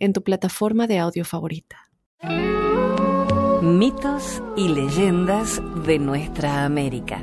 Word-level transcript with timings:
en 0.00 0.12
tu 0.12 0.22
plataforma 0.24 0.86
de 0.86 0.98
audio 0.98 1.24
favorita. 1.24 1.76
Mitos 3.62 4.42
y 4.56 4.68
leyendas 4.68 5.60
de 5.84 5.98
nuestra 5.98 6.64
América. 6.64 7.22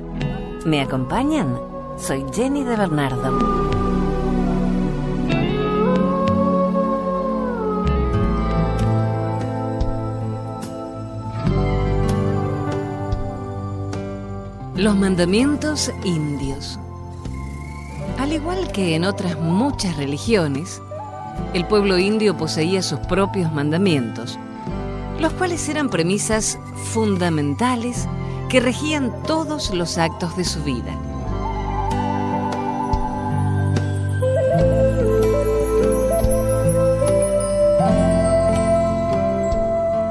¿Me 0.65 0.81
acompañan? 0.81 1.59
Soy 1.97 2.23
Jenny 2.31 2.63
de 2.63 2.75
Bernardo. 2.75 3.67
Los 14.75 14.95
mandamientos 14.95 15.91
indios. 16.03 16.79
Al 18.19 18.31
igual 18.31 18.71
que 18.71 18.95
en 18.95 19.05
otras 19.05 19.39
muchas 19.39 19.97
religiones, 19.97 20.79
el 21.53 21.65
pueblo 21.65 21.97
indio 21.97 22.37
poseía 22.37 22.81
sus 22.81 22.99
propios 22.99 23.51
mandamientos, 23.51 24.37
los 25.19 25.33
cuales 25.33 25.67
eran 25.69 25.89
premisas 25.89 26.59
fundamentales 26.91 28.07
que 28.49 28.59
regían 28.59 29.11
todos 29.23 29.73
los 29.73 29.97
actos 29.97 30.37
de 30.37 30.43
su 30.43 30.63
vida. 30.63 30.95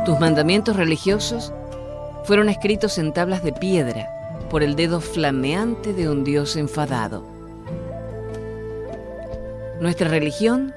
Tus 0.04 0.20
mandamientos 0.20 0.76
religiosos 0.76 1.52
fueron 2.24 2.48
escritos 2.48 2.98
en 2.98 3.12
tablas 3.12 3.42
de 3.42 3.52
piedra 3.52 4.08
por 4.50 4.62
el 4.62 4.76
dedo 4.76 5.00
flameante 5.00 5.92
de 5.92 6.08
un 6.08 6.24
dios 6.24 6.56
enfadado. 6.56 7.24
Nuestra 9.80 10.08
religión 10.08 10.74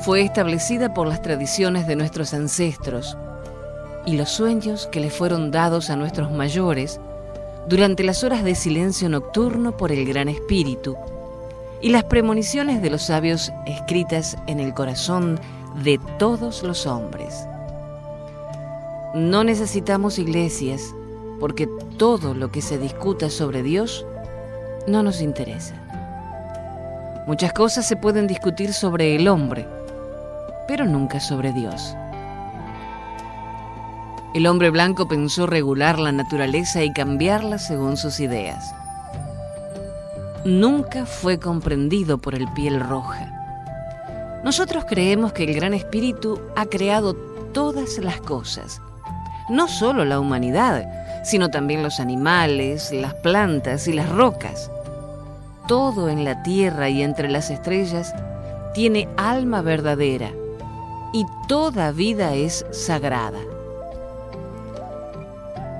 fue 0.00 0.22
establecida 0.22 0.94
por 0.94 1.06
las 1.06 1.22
tradiciones 1.22 1.86
de 1.86 1.96
nuestros 1.96 2.32
ancestros 2.34 3.16
y 4.06 4.16
los 4.16 4.30
sueños 4.30 4.88
que 4.90 5.00
le 5.00 5.10
fueron 5.10 5.50
dados 5.50 5.90
a 5.90 5.96
nuestros 5.96 6.30
mayores 6.30 7.00
durante 7.68 8.04
las 8.04 8.24
horas 8.24 8.44
de 8.44 8.54
silencio 8.54 9.08
nocturno 9.08 9.76
por 9.76 9.92
el 9.92 10.06
Gran 10.06 10.28
Espíritu 10.28 10.96
y 11.82 11.90
las 11.90 12.04
premoniciones 12.04 12.80
de 12.80 12.90
los 12.90 13.02
sabios 13.02 13.52
escritas 13.66 14.36
en 14.46 14.60
el 14.60 14.72
corazón 14.72 15.38
de 15.82 16.00
todos 16.18 16.62
los 16.62 16.86
hombres. 16.86 17.46
No 19.14 19.44
necesitamos 19.44 20.18
iglesias 20.18 20.94
porque 21.40 21.68
todo 21.96 22.34
lo 22.34 22.50
que 22.50 22.62
se 22.62 22.78
discuta 22.78 23.30
sobre 23.30 23.62
Dios 23.62 24.06
no 24.86 25.02
nos 25.02 25.20
interesa. 25.20 25.74
Muchas 27.26 27.52
cosas 27.52 27.86
se 27.86 27.96
pueden 27.96 28.26
discutir 28.26 28.72
sobre 28.72 29.14
el 29.14 29.28
hombre, 29.28 29.66
pero 30.68 30.84
nunca 30.84 31.18
sobre 31.18 31.52
Dios. 31.52 31.96
El 34.34 34.46
hombre 34.46 34.68
blanco 34.68 35.08
pensó 35.08 35.46
regular 35.46 35.98
la 35.98 36.12
naturaleza 36.12 36.84
y 36.84 36.92
cambiarla 36.92 37.58
según 37.58 37.96
sus 37.96 38.20
ideas. 38.20 38.74
Nunca 40.44 41.06
fue 41.06 41.40
comprendido 41.40 42.18
por 42.18 42.34
el 42.34 42.46
piel 42.52 42.78
roja. 42.78 43.32
Nosotros 44.44 44.84
creemos 44.86 45.32
que 45.32 45.44
el 45.44 45.54
Gran 45.54 45.72
Espíritu 45.72 46.38
ha 46.54 46.66
creado 46.66 47.14
todas 47.52 47.98
las 47.98 48.20
cosas, 48.20 48.80
no 49.48 49.66
solo 49.66 50.04
la 50.04 50.20
humanidad, 50.20 50.86
sino 51.24 51.48
también 51.48 51.82
los 51.82 51.98
animales, 51.98 52.92
las 52.92 53.14
plantas 53.14 53.88
y 53.88 53.94
las 53.94 54.10
rocas. 54.10 54.70
Todo 55.66 56.10
en 56.10 56.24
la 56.24 56.42
tierra 56.42 56.90
y 56.90 57.02
entre 57.02 57.30
las 57.30 57.50
estrellas 57.50 58.14
tiene 58.74 59.08
alma 59.16 59.62
verdadera 59.62 60.30
y 61.12 61.26
toda 61.46 61.92
vida 61.92 62.34
es 62.34 62.64
sagrada. 62.70 63.40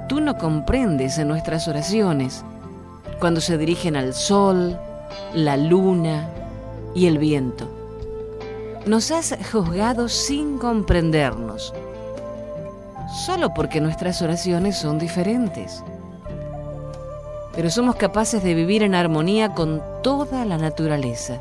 Tú 0.08 0.20
no 0.20 0.38
comprendes 0.38 1.18
en 1.18 1.28
nuestras 1.28 1.68
oraciones 1.68 2.44
cuando 3.20 3.40
se 3.40 3.58
dirigen 3.58 3.96
al 3.96 4.14
sol, 4.14 4.78
la 5.34 5.56
luna 5.56 6.28
y 6.94 7.06
el 7.06 7.18
viento. 7.18 7.68
Nos 8.86 9.10
has 9.10 9.36
juzgado 9.50 10.08
sin 10.08 10.58
comprendernos 10.58 11.74
solo 13.08 13.52
porque 13.54 13.80
nuestras 13.80 14.22
oraciones 14.22 14.76
son 14.76 14.98
diferentes. 14.98 15.82
Pero 17.54 17.70
somos 17.70 17.96
capaces 17.96 18.42
de 18.42 18.54
vivir 18.54 18.82
en 18.82 18.94
armonía 18.94 19.54
con 19.54 19.82
toda 20.02 20.44
la 20.44 20.58
naturaleza. 20.58 21.40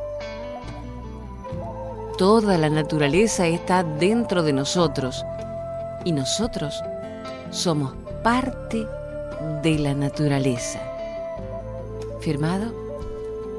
Toda 2.17 2.57
la 2.57 2.71
naturaleza 2.71 3.45
está 3.45 3.83
dentro 3.83 4.41
de 4.41 4.51
nosotros 4.51 5.23
y 6.03 6.11
nosotros 6.11 6.83
somos 7.51 7.93
parte 8.23 8.87
de 9.61 9.77
la 9.77 9.93
naturaleza. 9.93 10.79
Firmado 12.19 12.73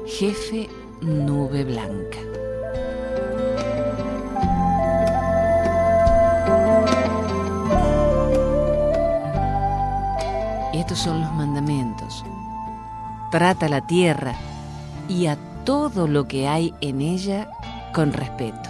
Jefe 0.07 0.67
Nube 0.99 1.63
Blanca. 1.63 2.17
Estos 10.73 10.99
son 10.99 11.21
los 11.21 11.31
mandamientos. 11.31 12.25
Trata 13.31 13.69
la 13.69 13.87
tierra 13.87 14.35
y 15.07 15.27
a 15.27 15.37
todo 15.63 16.07
lo 16.07 16.27
que 16.27 16.49
hay 16.49 16.73
en 16.81 16.99
ella 16.99 17.47
con 17.93 18.13
respeto. 18.13 18.69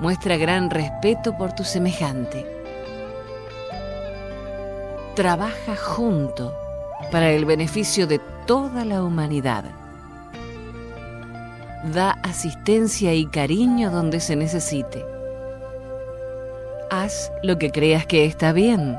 Muestra 0.00 0.36
gran 0.36 0.70
respeto 0.70 1.36
por 1.36 1.52
tu 1.52 1.64
semejante. 1.64 2.46
Trabaja 5.14 5.76
junto 5.76 6.54
para 7.10 7.30
el 7.30 7.44
beneficio 7.44 8.06
de 8.06 8.20
toda 8.46 8.84
la 8.84 9.02
humanidad. 9.02 9.64
Da 11.92 12.12
asistencia 12.22 13.14
y 13.14 13.26
cariño 13.26 13.90
donde 13.90 14.20
se 14.20 14.36
necesite. 14.36 15.04
Haz 16.90 17.32
lo 17.42 17.58
que 17.58 17.70
creas 17.70 18.06
que 18.06 18.24
está 18.24 18.52
bien 18.52 18.98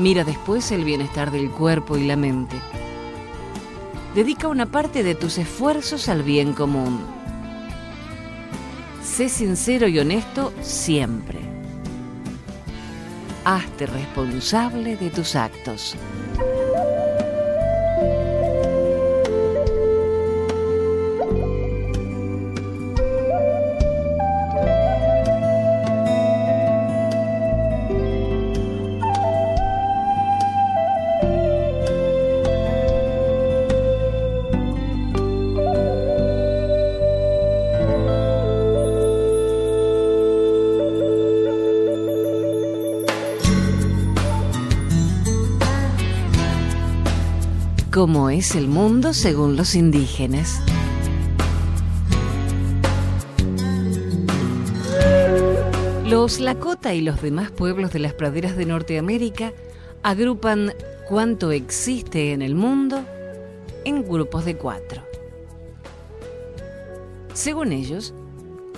Mira 0.00 0.24
después 0.24 0.70
el 0.72 0.84
bienestar 0.84 1.30
del 1.30 1.50
cuerpo 1.50 1.98
y 1.98 2.06
la 2.06 2.16
mente. 2.16 2.56
Dedica 4.14 4.48
una 4.48 4.66
parte 4.66 5.04
de 5.04 5.14
tus 5.14 5.38
esfuerzos 5.38 6.08
al 6.08 6.24
bien 6.24 6.52
común. 6.52 7.00
Sé 9.04 9.28
sincero 9.28 9.86
y 9.86 10.00
honesto 10.00 10.52
siempre. 10.60 11.38
Hazte 13.44 13.86
responsable 13.86 14.96
de 14.96 15.10
tus 15.10 15.36
actos. 15.36 15.96
Cómo 48.00 48.30
es 48.30 48.54
el 48.54 48.66
mundo 48.66 49.12
según 49.12 49.56
los 49.56 49.74
indígenas. 49.74 50.62
Los 56.06 56.40
Lakota 56.40 56.94
y 56.94 57.02
los 57.02 57.20
demás 57.20 57.50
pueblos 57.50 57.92
de 57.92 57.98
las 57.98 58.14
praderas 58.14 58.56
de 58.56 58.64
Norteamérica 58.64 59.52
agrupan 60.02 60.72
cuánto 61.10 61.52
existe 61.52 62.32
en 62.32 62.40
el 62.40 62.54
mundo 62.54 63.04
en 63.84 64.02
grupos 64.02 64.46
de 64.46 64.56
cuatro. 64.56 65.02
Según 67.34 67.70
ellos, 67.70 68.14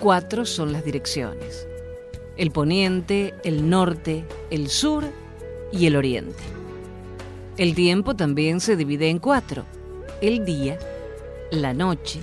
cuatro 0.00 0.44
son 0.44 0.72
las 0.72 0.84
direcciones. 0.84 1.68
El 2.36 2.50
poniente, 2.50 3.34
el 3.44 3.70
norte, 3.70 4.24
el 4.50 4.68
sur 4.68 5.04
y 5.70 5.86
el 5.86 5.94
oriente. 5.94 6.61
El 7.62 7.76
tiempo 7.76 8.16
también 8.16 8.58
se 8.58 8.74
divide 8.74 9.08
en 9.08 9.20
cuatro. 9.20 9.64
El 10.20 10.44
día, 10.44 10.80
la 11.52 11.72
noche, 11.72 12.18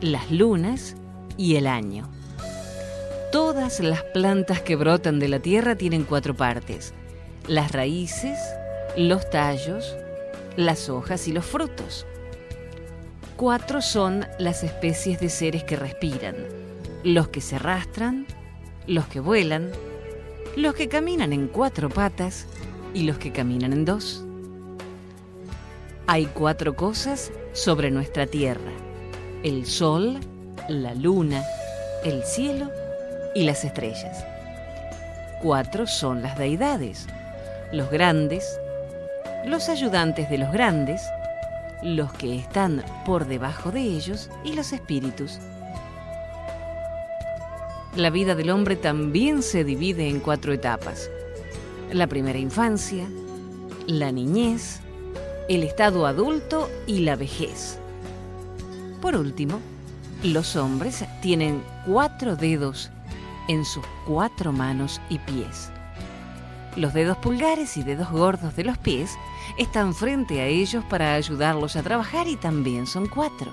las 0.00 0.30
lunas 0.30 0.94
y 1.36 1.56
el 1.56 1.66
año. 1.66 2.08
Todas 3.32 3.80
las 3.80 4.04
plantas 4.04 4.60
que 4.60 4.76
brotan 4.76 5.18
de 5.18 5.26
la 5.26 5.40
tierra 5.40 5.74
tienen 5.74 6.04
cuatro 6.04 6.36
partes. 6.36 6.94
Las 7.48 7.72
raíces, 7.72 8.38
los 8.96 9.28
tallos, 9.28 9.96
las 10.56 10.88
hojas 10.88 11.26
y 11.26 11.32
los 11.32 11.44
frutos. 11.44 12.06
Cuatro 13.34 13.82
son 13.82 14.24
las 14.38 14.62
especies 14.62 15.18
de 15.18 15.30
seres 15.30 15.64
que 15.64 15.74
respiran. 15.74 16.36
Los 17.02 17.26
que 17.26 17.40
se 17.40 17.56
arrastran, 17.56 18.24
los 18.86 19.08
que 19.08 19.18
vuelan, 19.18 19.72
los 20.54 20.76
que 20.76 20.86
caminan 20.86 21.32
en 21.32 21.48
cuatro 21.48 21.88
patas 21.88 22.46
y 22.94 23.02
los 23.02 23.18
que 23.18 23.32
caminan 23.32 23.72
en 23.72 23.84
dos. 23.84 24.25
Hay 26.08 26.26
cuatro 26.26 26.76
cosas 26.76 27.32
sobre 27.52 27.90
nuestra 27.90 28.28
tierra. 28.28 28.70
El 29.42 29.66
sol, 29.66 30.20
la 30.68 30.94
luna, 30.94 31.42
el 32.04 32.22
cielo 32.22 32.70
y 33.34 33.42
las 33.42 33.64
estrellas. 33.64 34.24
Cuatro 35.42 35.88
son 35.88 36.22
las 36.22 36.38
deidades, 36.38 37.08
los 37.72 37.90
grandes, 37.90 38.60
los 39.46 39.68
ayudantes 39.68 40.30
de 40.30 40.38
los 40.38 40.52
grandes, 40.52 41.02
los 41.82 42.12
que 42.12 42.38
están 42.38 42.84
por 43.04 43.26
debajo 43.26 43.72
de 43.72 43.80
ellos 43.80 44.30
y 44.44 44.52
los 44.52 44.72
espíritus. 44.72 45.40
La 47.96 48.10
vida 48.10 48.36
del 48.36 48.50
hombre 48.50 48.76
también 48.76 49.42
se 49.42 49.64
divide 49.64 50.08
en 50.08 50.20
cuatro 50.20 50.52
etapas. 50.52 51.10
La 51.90 52.06
primera 52.06 52.38
infancia, 52.38 53.08
la 53.88 54.12
niñez, 54.12 54.85
el 55.48 55.62
estado 55.62 56.06
adulto 56.06 56.68
y 56.86 57.00
la 57.00 57.16
vejez. 57.16 57.78
Por 59.00 59.14
último, 59.14 59.60
los 60.22 60.56
hombres 60.56 61.04
tienen 61.22 61.62
cuatro 61.86 62.34
dedos 62.34 62.90
en 63.48 63.64
sus 63.64 63.84
cuatro 64.06 64.52
manos 64.52 65.00
y 65.08 65.18
pies. 65.20 65.70
Los 66.74 66.92
dedos 66.94 67.16
pulgares 67.18 67.76
y 67.76 67.84
dedos 67.84 68.10
gordos 68.10 68.56
de 68.56 68.64
los 68.64 68.76
pies 68.76 69.16
están 69.56 69.94
frente 69.94 70.40
a 70.40 70.46
ellos 70.46 70.84
para 70.84 71.14
ayudarlos 71.14 71.76
a 71.76 71.82
trabajar 71.82 72.26
y 72.26 72.36
también 72.36 72.86
son 72.86 73.06
cuatro. 73.06 73.52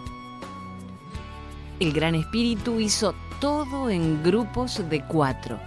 El 1.79 1.93
Gran 1.93 2.15
Espíritu 2.15 2.79
hizo 2.79 3.13
todo 3.39 3.89
en 3.89 4.23
grupos 4.23 4.81
de 4.89 5.03
cuatro 5.03 5.59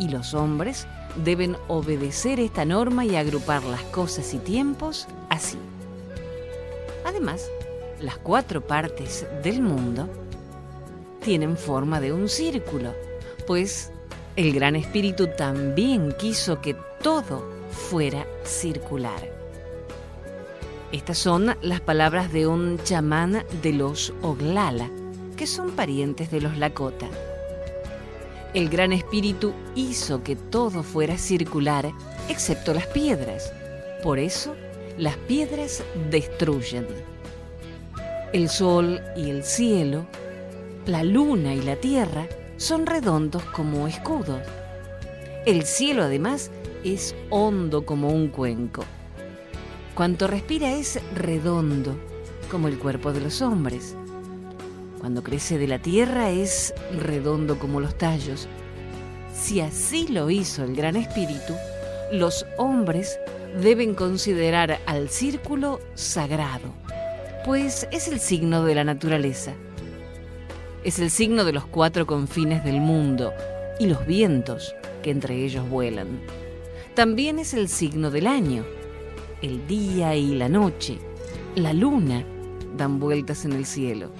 y 0.00 0.08
los 0.08 0.34
hombres 0.34 0.86
deben 1.24 1.56
obedecer 1.68 2.40
esta 2.40 2.64
norma 2.64 3.04
y 3.04 3.16
agrupar 3.16 3.62
las 3.64 3.82
cosas 3.84 4.34
y 4.34 4.38
tiempos 4.38 5.06
así. 5.28 5.58
Además, 7.04 7.50
las 8.00 8.18
cuatro 8.18 8.60
partes 8.60 9.26
del 9.42 9.60
mundo 9.62 10.08
tienen 11.20 11.56
forma 11.56 12.00
de 12.00 12.12
un 12.12 12.28
círculo, 12.28 12.94
pues 13.46 13.90
el 14.36 14.52
Gran 14.52 14.76
Espíritu 14.76 15.28
también 15.36 16.12
quiso 16.18 16.60
que 16.60 16.76
todo 17.02 17.44
fuera 17.70 18.26
circular. 18.44 19.38
Estas 20.92 21.18
son 21.18 21.56
las 21.60 21.80
palabras 21.80 22.32
de 22.32 22.46
un 22.46 22.78
chamán 22.82 23.44
de 23.62 23.72
los 23.72 24.12
Oglala, 24.22 24.90
que 25.36 25.46
son 25.46 25.72
parientes 25.72 26.30
de 26.30 26.40
los 26.40 26.56
Lakota. 26.56 27.08
El 28.54 28.70
Gran 28.70 28.92
Espíritu 28.92 29.52
hizo 29.74 30.22
que 30.22 30.34
todo 30.34 30.82
fuera 30.82 31.18
circular, 31.18 31.90
excepto 32.28 32.72
las 32.72 32.86
piedras. 32.86 33.52
Por 34.02 34.18
eso, 34.18 34.54
las 34.98 35.16
piedras 35.16 35.84
destruyen. 36.10 36.86
El 38.32 38.48
sol 38.48 39.00
y 39.16 39.30
el 39.30 39.44
cielo, 39.44 40.06
la 40.86 41.04
luna 41.04 41.54
y 41.54 41.62
la 41.62 41.76
tierra 41.76 42.28
son 42.56 42.84
redondos 42.84 43.42
como 43.44 43.86
escudos. 43.86 44.40
El 45.46 45.62
cielo 45.62 46.02
además 46.02 46.50
es 46.84 47.14
hondo 47.30 47.86
como 47.86 48.08
un 48.08 48.28
cuenco. 48.28 48.84
Cuanto 49.94 50.26
respira 50.26 50.72
es 50.72 51.00
redondo 51.14 51.96
como 52.50 52.68
el 52.68 52.78
cuerpo 52.78 53.12
de 53.12 53.20
los 53.20 53.40
hombres. 53.40 53.96
Cuando 54.98 55.22
crece 55.22 55.58
de 55.58 55.68
la 55.68 55.78
tierra 55.78 56.30
es 56.30 56.74
redondo 56.92 57.58
como 57.58 57.80
los 57.80 57.96
tallos. 57.96 58.48
Si 59.32 59.60
así 59.60 60.08
lo 60.08 60.28
hizo 60.28 60.64
el 60.64 60.74
Gran 60.74 60.96
Espíritu, 60.96 61.54
los 62.10 62.44
hombres 62.56 63.18
deben 63.60 63.94
considerar 63.94 64.80
al 64.86 65.08
círculo 65.08 65.80
sagrado 65.94 66.72
pues 67.48 67.88
es 67.90 68.08
el 68.08 68.20
signo 68.20 68.62
de 68.64 68.74
la 68.74 68.84
naturaleza. 68.84 69.54
Es 70.84 70.98
el 70.98 71.10
signo 71.10 71.44
de 71.44 71.54
los 71.54 71.64
cuatro 71.64 72.06
confines 72.06 72.62
del 72.62 72.78
mundo 72.78 73.32
y 73.80 73.86
los 73.86 74.06
vientos 74.06 74.74
que 75.02 75.10
entre 75.10 75.46
ellos 75.46 75.66
vuelan. 75.66 76.20
También 76.94 77.38
es 77.38 77.54
el 77.54 77.70
signo 77.70 78.10
del 78.10 78.26
año. 78.26 78.66
El 79.40 79.66
día 79.66 80.14
y 80.14 80.34
la 80.34 80.50
noche, 80.50 80.98
la 81.54 81.72
luna 81.72 82.22
dan 82.76 83.00
vueltas 83.00 83.46
en 83.46 83.52
el 83.52 83.64
cielo. 83.64 84.10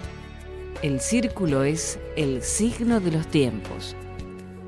El 0.80 0.98
círculo 0.98 1.64
es 1.64 1.98
el 2.16 2.40
signo 2.42 2.98
de 2.98 3.10
los 3.10 3.26
tiempos. 3.26 3.94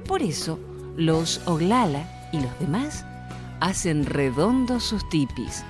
Por 0.07 0.21
eso, 0.21 0.59
los 0.97 1.41
Oglala 1.47 2.29
y 2.31 2.41
los 2.41 2.59
demás 2.59 3.07
hacen 3.61 4.07
redondos 4.07 4.85
sus 4.85 5.09
tipis 5.09 5.65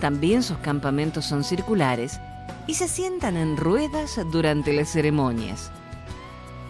también 0.00 0.42
sus 0.42 0.56
campamentos 0.58 1.26
son 1.26 1.44
circulares 1.44 2.18
y 2.66 2.74
se 2.74 2.88
sientan 2.88 3.36
en 3.36 3.58
ruedas 3.58 4.18
durante 4.32 4.72
las 4.72 4.88
ceremonias. 4.88 5.70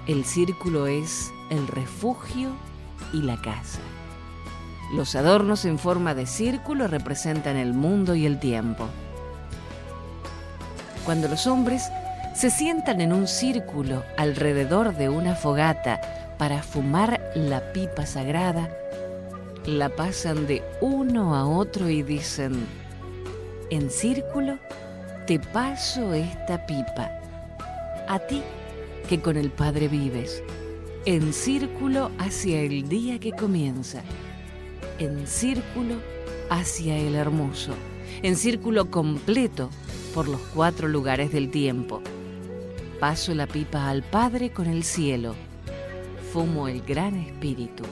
El 0.08 0.24
círculo 0.24 0.88
es 0.88 1.30
el 1.48 1.68
refugio 1.68 2.50
y 3.12 3.22
la 3.22 3.40
casa. 3.40 3.78
Los 4.92 5.14
adornos 5.14 5.64
en 5.64 5.78
forma 5.78 6.14
de 6.14 6.26
círculo 6.26 6.88
representan 6.88 7.56
el 7.56 7.72
mundo 7.72 8.16
y 8.16 8.26
el 8.26 8.40
tiempo. 8.40 8.88
Cuando 11.04 11.28
los 11.28 11.46
hombres 11.46 11.88
se 12.34 12.50
sientan 12.50 13.00
en 13.00 13.12
un 13.12 13.28
círculo 13.28 14.02
alrededor 14.18 14.96
de 14.96 15.08
una 15.08 15.36
fogata 15.36 16.00
para 16.36 16.64
fumar 16.64 17.20
la 17.36 17.72
pipa 17.72 18.06
sagrada, 18.06 18.70
la 19.66 19.88
pasan 19.88 20.46
de 20.46 20.62
uno 20.80 21.34
a 21.36 21.46
otro 21.46 21.88
y 21.88 22.02
dicen, 22.02 22.52
en 23.70 23.90
círculo, 23.90 24.58
te 25.26 25.38
paso 25.38 26.14
esta 26.14 26.66
pipa. 26.66 27.10
A 28.08 28.18
ti 28.18 28.42
que 29.08 29.20
con 29.20 29.36
el 29.36 29.50
Padre 29.50 29.88
vives, 29.88 30.42
en 31.04 31.32
círculo 31.32 32.10
hacia 32.18 32.60
el 32.60 32.88
día 32.88 33.18
que 33.18 33.32
comienza, 33.32 34.02
en 34.98 35.26
círculo 35.26 35.96
hacia 36.48 36.96
el 36.96 37.14
hermoso, 37.14 37.74
en 38.22 38.36
círculo 38.36 38.90
completo 38.90 39.70
por 40.14 40.28
los 40.28 40.40
cuatro 40.54 40.88
lugares 40.88 41.32
del 41.32 41.50
tiempo. 41.50 42.02
Paso 42.98 43.34
la 43.34 43.46
pipa 43.46 43.88
al 43.88 44.02
Padre 44.02 44.50
con 44.50 44.66
el 44.66 44.84
cielo, 44.84 45.34
fumo 46.32 46.68
el 46.68 46.82
gran 46.82 47.14
espíritu. 47.16 47.84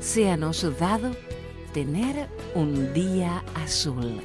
Séanos 0.00 0.66
dado 0.78 1.10
tener 1.74 2.26
un 2.54 2.94
día 2.94 3.44
azul. 3.54 4.18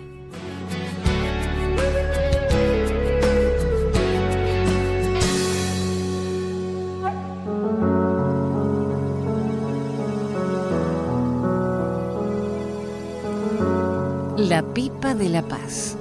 La 14.38 14.64
pipa 14.74 15.14
de 15.14 15.28
la 15.28 15.42
paz. 15.42 15.98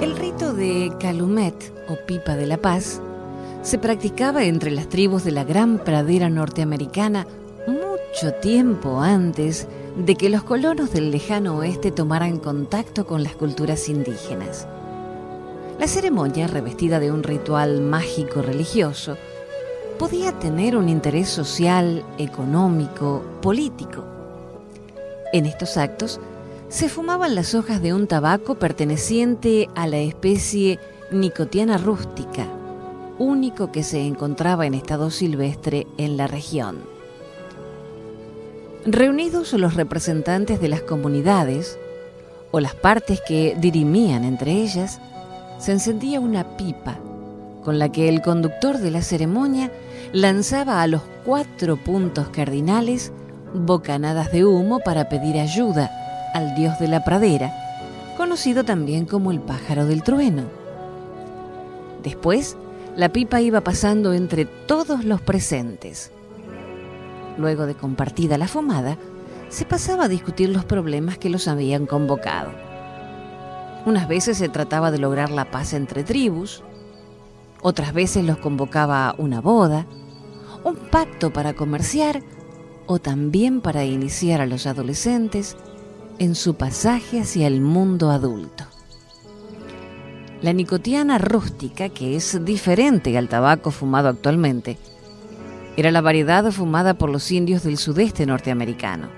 El 0.00 0.16
rito 0.16 0.54
de 0.54 0.90
Calumet 0.98 1.54
o 1.88 1.96
pipa 2.06 2.36
de 2.36 2.46
la 2.46 2.56
paz 2.56 3.02
se 3.64 3.78
practicaba 3.78 4.44
entre 4.44 4.70
las 4.70 4.90
tribus 4.90 5.24
de 5.24 5.32
la 5.32 5.42
gran 5.42 5.78
pradera 5.78 6.28
norteamericana 6.28 7.26
mucho 7.66 8.34
tiempo 8.34 9.00
antes 9.00 9.66
de 9.96 10.16
que 10.16 10.28
los 10.28 10.44
colonos 10.44 10.92
del 10.92 11.10
lejano 11.10 11.56
oeste 11.56 11.90
tomaran 11.90 12.38
contacto 12.38 13.06
con 13.06 13.22
las 13.24 13.34
culturas 13.34 13.88
indígenas. 13.88 14.68
La 15.80 15.88
ceremonia, 15.88 16.46
revestida 16.46 17.00
de 17.00 17.10
un 17.10 17.22
ritual 17.22 17.80
mágico 17.80 18.42
religioso, 18.42 19.16
podía 19.98 20.32
tener 20.32 20.76
un 20.76 20.90
interés 20.90 21.30
social, 21.30 22.04
económico, 22.18 23.22
político. 23.40 24.04
En 25.32 25.46
estos 25.46 25.78
actos 25.78 26.20
se 26.68 26.90
fumaban 26.90 27.34
las 27.34 27.54
hojas 27.54 27.80
de 27.80 27.94
un 27.94 28.08
tabaco 28.08 28.56
perteneciente 28.56 29.70
a 29.74 29.86
la 29.86 29.98
especie 29.98 30.78
Nicotiana 31.10 31.78
rústica, 31.78 32.46
único 33.18 33.70
que 33.72 33.82
se 33.82 34.06
encontraba 34.06 34.66
en 34.66 34.74
estado 34.74 35.10
silvestre 35.10 35.86
en 35.98 36.16
la 36.16 36.26
región. 36.26 36.78
Reunidos 38.86 39.52
los 39.54 39.74
representantes 39.74 40.60
de 40.60 40.68
las 40.68 40.82
comunidades, 40.82 41.78
o 42.50 42.60
las 42.60 42.74
partes 42.74 43.20
que 43.26 43.56
dirimían 43.58 44.24
entre 44.24 44.52
ellas, 44.52 45.00
se 45.58 45.72
encendía 45.72 46.20
una 46.20 46.56
pipa 46.56 46.98
con 47.64 47.78
la 47.78 47.90
que 47.90 48.08
el 48.08 48.20
conductor 48.20 48.78
de 48.78 48.90
la 48.90 49.02
ceremonia 49.02 49.72
lanzaba 50.12 50.82
a 50.82 50.86
los 50.86 51.02
cuatro 51.24 51.76
puntos 51.76 52.28
cardinales 52.28 53.10
bocanadas 53.54 54.30
de 54.30 54.44
humo 54.44 54.80
para 54.80 55.08
pedir 55.08 55.38
ayuda 55.38 55.90
al 56.34 56.54
dios 56.54 56.78
de 56.78 56.88
la 56.88 57.02
pradera, 57.04 57.52
conocido 58.16 58.64
también 58.64 59.06
como 59.06 59.30
el 59.30 59.40
pájaro 59.40 59.86
del 59.86 60.02
trueno. 60.02 60.42
Después, 62.02 62.56
la 62.96 63.08
pipa 63.08 63.40
iba 63.40 63.60
pasando 63.60 64.12
entre 64.12 64.44
todos 64.44 65.04
los 65.04 65.20
presentes. 65.20 66.12
Luego 67.36 67.66
de 67.66 67.74
compartida 67.74 68.38
la 68.38 68.46
fumada, 68.46 68.96
se 69.48 69.64
pasaba 69.64 70.04
a 70.04 70.08
discutir 70.08 70.48
los 70.50 70.64
problemas 70.64 71.18
que 71.18 71.30
los 71.30 71.48
habían 71.48 71.86
convocado. 71.86 72.52
Unas 73.84 74.06
veces 74.06 74.38
se 74.38 74.48
trataba 74.48 74.90
de 74.90 74.98
lograr 74.98 75.30
la 75.30 75.50
paz 75.50 75.72
entre 75.74 76.04
tribus, 76.04 76.62
otras 77.62 77.92
veces 77.92 78.24
los 78.24 78.38
convocaba 78.38 79.14
una 79.18 79.40
boda, 79.40 79.86
un 80.62 80.76
pacto 80.76 81.32
para 81.32 81.54
comerciar 81.54 82.22
o 82.86 82.98
también 82.98 83.60
para 83.60 83.84
iniciar 83.84 84.40
a 84.40 84.46
los 84.46 84.66
adolescentes 84.66 85.56
en 86.18 86.34
su 86.34 86.54
pasaje 86.54 87.20
hacia 87.20 87.46
el 87.46 87.60
mundo 87.60 88.10
adulto. 88.10 88.64
La 90.44 90.52
nicotiana 90.52 91.16
rústica, 91.16 91.88
que 91.88 92.16
es 92.16 92.44
diferente 92.44 93.16
al 93.16 93.30
tabaco 93.30 93.70
fumado 93.70 94.10
actualmente, 94.10 94.76
era 95.78 95.90
la 95.90 96.02
variedad 96.02 96.52
fumada 96.52 96.92
por 96.92 97.08
los 97.08 97.32
indios 97.32 97.62
del 97.62 97.78
sudeste 97.78 98.26
norteamericano. 98.26 99.08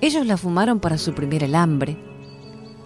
Ellos 0.00 0.26
la 0.26 0.36
fumaron 0.36 0.80
para 0.80 0.98
suprimir 0.98 1.44
el 1.44 1.54
hambre, 1.54 1.96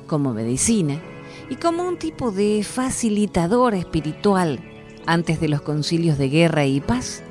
como 0.07 0.35
medicina 0.35 1.01
y 1.49 1.57
como 1.57 1.89
un 1.89 1.97
tipo 1.97 2.31
de 2.31 2.63
facilitador 2.63 3.73
espiritual 3.73 4.61
antes 5.07 5.41
de 5.41 5.49
los 5.49 5.63
concilios 5.63 6.19
de 6.19 6.29
guerra 6.29 6.67
y 6.67 6.83
paz 6.83 7.23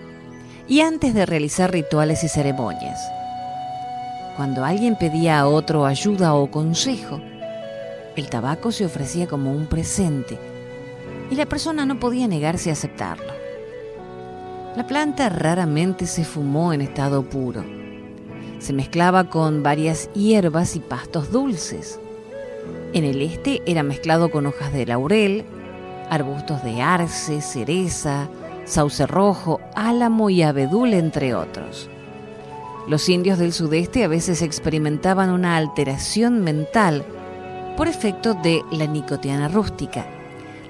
y 0.68 0.82
antes 0.82 1.14
de 1.14 1.28
realizar 1.28 1.72
rituales 1.72 2.24
y 2.24 2.30
ceremonias. 2.30 3.00
Cuando 4.38 4.66
alguien 4.66 4.96
pedía 4.96 5.40
a 5.40 5.48
otro 5.48 5.86
ayuda 5.86 6.34
o 6.34 6.50
consejo, 6.50 7.22
el 8.20 8.30
tabaco 8.30 8.72
se 8.72 8.86
ofrecía 8.86 9.28
como 9.28 9.52
un 9.52 9.66
presente 9.66 10.38
y 11.32 11.36
la 11.36 11.46
persona 11.46 11.86
no 11.86 12.00
podía 12.00 12.28
negarse 12.28 12.70
a 12.70 12.74
aceptarlo. 12.74 13.34
La 14.76 14.86
planta 14.86 15.30
raramente 15.30 16.06
se 16.06 16.26
fumó 16.26 16.74
en 16.74 16.82
estado 16.82 17.24
puro. 17.24 17.64
Se 18.60 18.74
mezclaba 18.74 19.30
con 19.30 19.64
varias 19.64 20.12
hierbas 20.14 20.76
y 20.76 20.80
pastos 20.80 21.32
dulces. 21.32 22.00
En 22.94 23.06
el 23.06 23.22
este 23.22 23.62
era 23.66 23.84
mezclado 23.84 24.30
con 24.30 24.46
hojas 24.46 24.74
de 24.74 24.86
laurel, 24.86 25.46
arbustos 26.10 26.64
de 26.64 26.82
arce, 26.82 27.42
cereza, 27.42 28.28
sauce 28.66 29.08
rojo, 29.08 29.62
álamo 29.76 30.30
y 30.30 30.44
abedul, 30.44 30.94
entre 30.94 31.36
otros. 31.36 31.90
Los 32.88 33.08
indios 33.08 33.38
del 33.38 33.54
sudeste 33.54 34.04
a 34.04 34.08
veces 34.08 34.42
experimentaban 34.42 35.30
una 35.30 35.56
alteración 35.58 36.44
mental 36.44 37.06
por 37.80 37.88
efecto 37.88 38.34
de 38.34 38.62
la 38.74 38.88
nicotiana 38.88 39.48
rústica, 39.48 40.06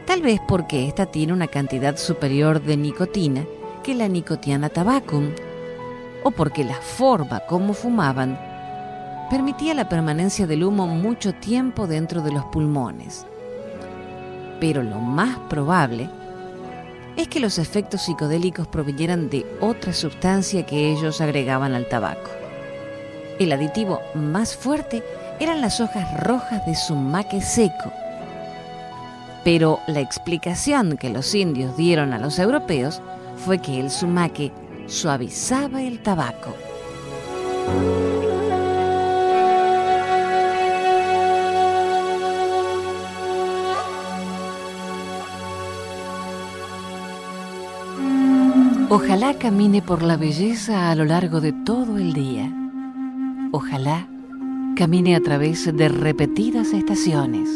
tal 0.06 0.22
vez 0.22 0.40
porque 0.48 0.88
ésta 0.88 1.08
tiene 1.08 1.34
una 1.34 1.48
cantidad 1.48 1.98
superior 1.98 2.62
de 2.62 2.78
nicotina 2.78 3.46
que 3.82 3.96
la 3.96 4.08
nicotiana 4.08 4.70
tabacum, 4.70 5.32
o 6.22 6.30
porque 6.30 6.64
la 6.64 6.76
forma 6.76 7.40
como 7.48 7.74
fumaban 7.74 8.40
permitía 9.28 9.74
la 9.74 9.90
permanencia 9.90 10.46
del 10.46 10.64
humo 10.64 10.86
mucho 10.86 11.34
tiempo 11.34 11.88
dentro 11.88 12.22
de 12.22 12.32
los 12.32 12.46
pulmones. 12.46 13.26
Pero 14.60 14.84
lo 14.84 15.00
más 15.00 15.36
probable 15.50 16.12
es 17.16 17.28
que 17.28 17.40
los 17.40 17.58
efectos 17.58 18.04
psicodélicos 18.04 18.68
provinieran 18.68 19.32
de 19.32 19.48
otra 19.62 19.94
sustancia 19.94 20.64
que 20.64 20.92
ellos 20.92 21.22
agregaban 21.22 21.74
al 21.74 21.90
tabaco. 21.90 22.30
El 23.40 23.52
aditivo 23.52 24.00
más 24.14 24.56
fuerte 24.56 25.04
eran 25.40 25.62
las 25.62 25.80
hojas 25.80 26.12
rojas 26.22 26.66
de 26.66 26.76
sumaque 26.76 27.42
seco. 27.42 27.92
Pero 29.44 29.80
la 29.88 30.02
explicación 30.02 30.98
que 30.98 31.10
los 31.10 31.34
indios 31.34 31.78
dieron 31.78 32.14
a 32.14 32.20
los 32.20 32.40
europeos 32.40 33.02
fue 33.38 33.60
que 33.60 33.80
el 33.80 33.90
sumaque 33.90 34.52
suavizaba 34.88 35.82
el 35.82 36.00
tabaco. 36.00 36.56
Ojalá 48.92 49.36
camine 49.36 49.84
por 49.84 50.02
la 50.02 50.18
belleza 50.18 50.90
a 50.90 50.96
lo 50.96 51.06
largo 51.06 51.40
de 51.42 51.54
todo 51.54 51.98
el 51.98 52.12
día. 52.12 52.52
Ojalá 53.52 54.08
camine 54.80 55.18
a 55.18 55.20
través 55.20 55.76
de 55.76 55.90
repetidas 55.90 56.72
estaciones. 56.72 57.50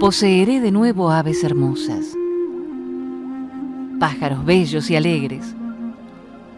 Poseeré 0.00 0.62
de 0.62 0.70
nuevo 0.70 1.10
aves 1.10 1.44
hermosas, 1.44 2.06
pájaros 4.00 4.46
bellos 4.46 4.88
y 4.88 4.96
alegres. 4.96 5.54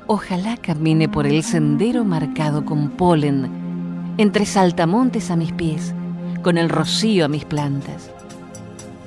Ojalá 0.06 0.56
camine 0.58 1.08
por 1.08 1.26
el 1.26 1.42
sendero 1.42 2.04
marcado 2.04 2.64
con 2.64 2.90
polen, 2.90 3.50
entre 4.16 4.46
saltamontes 4.46 5.32
a 5.32 5.34
mis 5.34 5.52
pies, 5.54 5.92
con 6.42 6.56
el 6.56 6.68
rocío 6.68 7.24
a 7.24 7.28
mis 7.28 7.44
plantas. 7.44 8.12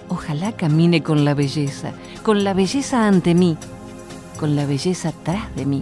Ojalá 0.09 0.51
camine 0.51 1.01
con 1.01 1.23
la 1.23 1.33
belleza, 1.33 1.93
con 2.23 2.43
la 2.43 2.53
belleza 2.53 3.07
ante 3.07 3.33
mí, 3.35 3.55
con 4.37 4.57
la 4.57 4.65
belleza 4.65 5.13
tras 5.23 5.55
de 5.55 5.65
mí. 5.65 5.81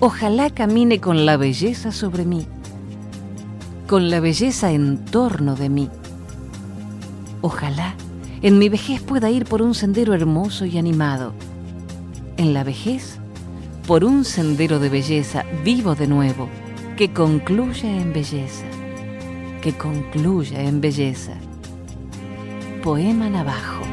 Ojalá 0.00 0.48
camine 0.48 1.00
con 1.00 1.26
la 1.26 1.36
belleza 1.36 1.92
sobre 1.92 2.24
mí, 2.24 2.46
con 3.90 4.08
la 4.08 4.20
belleza 4.20 4.70
en 4.70 5.04
torno 5.04 5.56
de 5.56 5.68
mí. 5.68 5.90
Ojalá 7.40 7.96
en 8.40 8.56
mi 8.56 8.68
vejez 8.68 9.02
pueda 9.02 9.30
ir 9.30 9.46
por 9.46 9.62
un 9.62 9.74
sendero 9.74 10.14
hermoso 10.14 10.64
y 10.64 10.78
animado. 10.78 11.34
En 12.36 12.54
la 12.54 12.62
vejez, 12.62 13.18
por 13.88 14.04
un 14.04 14.24
sendero 14.24 14.78
de 14.78 14.90
belleza 14.90 15.44
vivo 15.64 15.96
de 15.96 16.06
nuevo, 16.06 16.48
que 16.96 17.12
concluya 17.12 17.90
en 17.90 18.12
belleza, 18.12 18.64
que 19.60 19.76
concluya 19.76 20.62
en 20.62 20.80
belleza. 20.80 21.32
Poema 22.84 23.28
Navajo. 23.28 23.89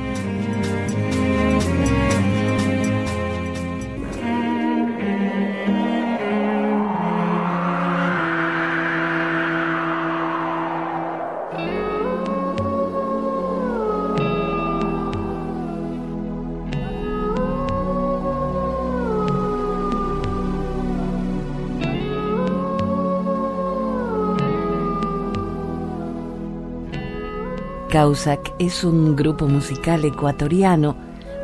Causac 27.98 28.54
es 28.60 28.84
un 28.84 29.16
grupo 29.16 29.48
musical 29.48 30.06
ecuatoriano 30.06 30.96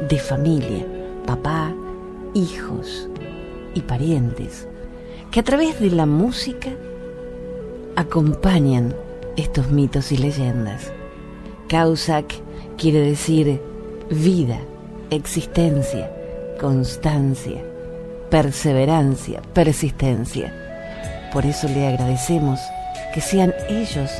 de 0.07 0.19
familia, 0.19 0.85
papá, 1.25 1.73
hijos 2.35 3.09
y 3.73 3.81
parientes, 3.81 4.67
que 5.31 5.39
a 5.39 5.43
través 5.43 5.79
de 5.79 5.89
la 5.89 6.05
música 6.05 6.69
acompañan 7.95 8.93
estos 9.35 9.71
mitos 9.71 10.11
y 10.11 10.17
leyendas. 10.17 10.93
Causac 11.69 12.31
quiere 12.77 12.99
decir 12.99 13.59
vida, 14.11 14.59
existencia, 15.09 16.15
constancia, 16.61 17.63
perseverancia, 18.29 19.41
persistencia. 19.55 20.53
Por 21.33 21.47
eso 21.47 21.67
le 21.67 21.87
agradecemos 21.87 22.59
que 23.11 23.21
sean 23.21 23.55
ellos 23.69 24.11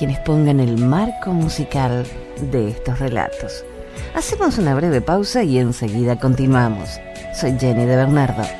quienes 0.00 0.18
pongan 0.20 0.60
el 0.60 0.78
marco 0.78 1.30
musical 1.34 2.06
de 2.50 2.70
estos 2.70 2.98
relatos. 3.00 3.66
Hacemos 4.14 4.56
una 4.56 4.74
breve 4.74 5.02
pausa 5.02 5.42
y 5.42 5.58
enseguida 5.58 6.18
continuamos. 6.18 6.98
Soy 7.34 7.58
Jenny 7.58 7.84
de 7.84 7.96
Bernardo. 7.96 8.59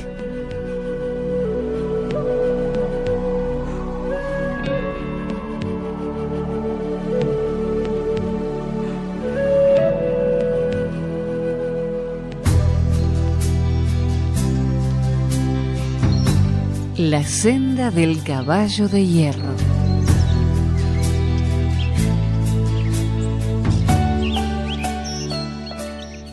La 17.21 17.27
senda 17.27 17.91
del 17.91 18.23
caballo 18.23 18.87
de 18.87 19.05
hierro. 19.05 19.53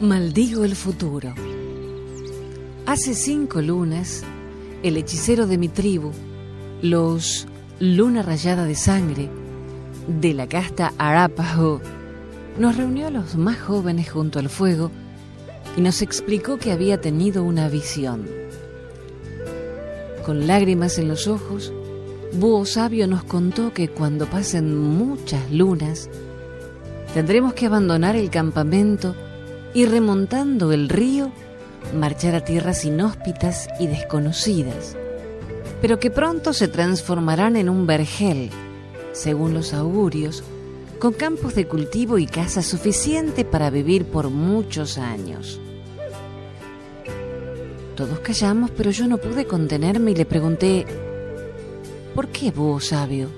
Maldigo 0.00 0.64
el 0.64 0.74
futuro. 0.74 1.34
Hace 2.86 3.12
cinco 3.12 3.60
lunas, 3.60 4.24
el 4.82 4.96
hechicero 4.96 5.46
de 5.46 5.58
mi 5.58 5.68
tribu, 5.68 6.10
los 6.80 7.46
Luna 7.80 8.22
Rayada 8.22 8.64
de 8.64 8.74
Sangre, 8.74 9.28
de 10.06 10.32
la 10.32 10.46
casta 10.46 10.94
Arapaho, 10.96 11.82
nos 12.58 12.78
reunió 12.78 13.08
a 13.08 13.10
los 13.10 13.36
más 13.36 13.60
jóvenes 13.60 14.08
junto 14.08 14.38
al 14.38 14.48
fuego 14.48 14.90
y 15.76 15.82
nos 15.82 16.00
explicó 16.00 16.56
que 16.56 16.72
había 16.72 16.98
tenido 16.98 17.44
una 17.44 17.68
visión 17.68 18.38
con 20.28 20.46
lágrimas 20.46 20.98
en 20.98 21.08
los 21.08 21.26
ojos, 21.26 21.72
Búho 22.34 22.66
Sabio 22.66 23.06
nos 23.06 23.24
contó 23.24 23.72
que 23.72 23.88
cuando 23.88 24.26
pasen 24.26 24.76
muchas 24.76 25.50
lunas, 25.50 26.10
tendremos 27.14 27.54
que 27.54 27.64
abandonar 27.64 28.14
el 28.14 28.28
campamento 28.28 29.14
y 29.72 29.86
remontando 29.86 30.70
el 30.70 30.90
río, 30.90 31.32
marchar 31.94 32.34
a 32.34 32.44
tierras 32.44 32.84
inhóspitas 32.84 33.70
y 33.80 33.86
desconocidas, 33.86 34.98
pero 35.80 35.98
que 35.98 36.10
pronto 36.10 36.52
se 36.52 36.68
transformarán 36.68 37.56
en 37.56 37.70
un 37.70 37.86
vergel, 37.86 38.50
según 39.12 39.54
los 39.54 39.72
augurios, 39.72 40.44
con 40.98 41.14
campos 41.14 41.54
de 41.54 41.66
cultivo 41.66 42.18
y 42.18 42.26
casa 42.26 42.60
suficiente 42.60 43.46
para 43.46 43.70
vivir 43.70 44.04
por 44.04 44.28
muchos 44.28 44.98
años. 44.98 45.58
Todos 47.98 48.20
callamos, 48.20 48.70
pero 48.70 48.92
yo 48.92 49.08
no 49.08 49.18
pude 49.18 49.44
contenerme 49.44 50.12
y 50.12 50.14
le 50.14 50.24
pregunté, 50.24 50.86
¿por 52.14 52.28
qué 52.28 52.52
búho 52.52 52.78
sabio? 52.78 53.28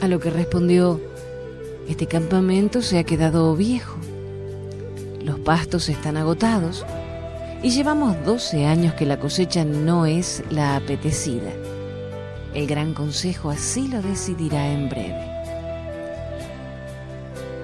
A 0.00 0.06
lo 0.06 0.20
que 0.20 0.30
respondió, 0.30 1.00
este 1.88 2.06
campamento 2.06 2.80
se 2.80 3.00
ha 3.00 3.02
quedado 3.02 3.56
viejo, 3.56 3.96
los 5.24 5.40
pastos 5.40 5.88
están 5.88 6.16
agotados 6.16 6.86
y 7.60 7.70
llevamos 7.70 8.24
12 8.24 8.66
años 8.66 8.94
que 8.94 9.04
la 9.04 9.18
cosecha 9.18 9.64
no 9.64 10.06
es 10.06 10.44
la 10.48 10.76
apetecida. 10.76 11.50
El 12.54 12.68
gran 12.68 12.94
consejo 12.94 13.50
así 13.50 13.88
lo 13.88 14.00
decidirá 14.00 14.70
en 14.70 14.88
breve. 14.88 15.28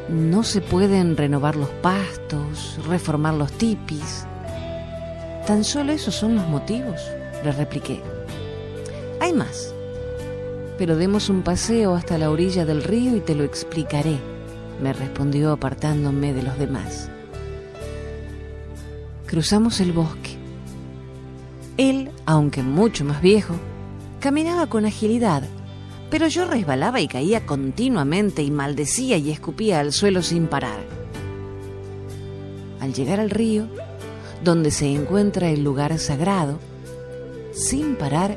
No 0.08 0.42
se 0.42 0.60
pueden 0.60 1.16
renovar 1.16 1.54
los 1.54 1.68
pastos, 1.80 2.80
reformar 2.88 3.34
los 3.34 3.52
tipis, 3.52 4.26
Tan 5.50 5.64
solo 5.64 5.90
esos 5.90 6.14
son 6.14 6.36
los 6.36 6.46
motivos, 6.46 7.00
le 7.42 7.50
repliqué. 7.50 8.00
Hay 9.18 9.32
más, 9.32 9.74
pero 10.78 10.96
demos 10.96 11.28
un 11.28 11.42
paseo 11.42 11.96
hasta 11.96 12.18
la 12.18 12.30
orilla 12.30 12.64
del 12.64 12.84
río 12.84 13.16
y 13.16 13.20
te 13.20 13.34
lo 13.34 13.42
explicaré, 13.42 14.16
me 14.80 14.92
respondió 14.92 15.50
apartándome 15.50 16.32
de 16.34 16.44
los 16.44 16.56
demás. 16.56 17.10
Cruzamos 19.26 19.80
el 19.80 19.90
bosque. 19.90 20.36
Él, 21.78 22.12
aunque 22.26 22.62
mucho 22.62 23.04
más 23.04 23.20
viejo, 23.20 23.56
caminaba 24.20 24.68
con 24.68 24.86
agilidad, 24.86 25.42
pero 26.12 26.28
yo 26.28 26.44
resbalaba 26.44 27.00
y 27.00 27.08
caía 27.08 27.44
continuamente 27.44 28.44
y 28.44 28.52
maldecía 28.52 29.16
y 29.16 29.32
escupía 29.32 29.80
al 29.80 29.92
suelo 29.92 30.22
sin 30.22 30.46
parar. 30.46 30.78
Al 32.78 32.94
llegar 32.94 33.18
al 33.18 33.30
río, 33.30 33.66
donde 34.42 34.70
se 34.70 34.86
encuentra 34.86 35.50
el 35.50 35.62
lugar 35.62 35.98
sagrado, 35.98 36.58
sin 37.52 37.96
parar, 37.96 38.36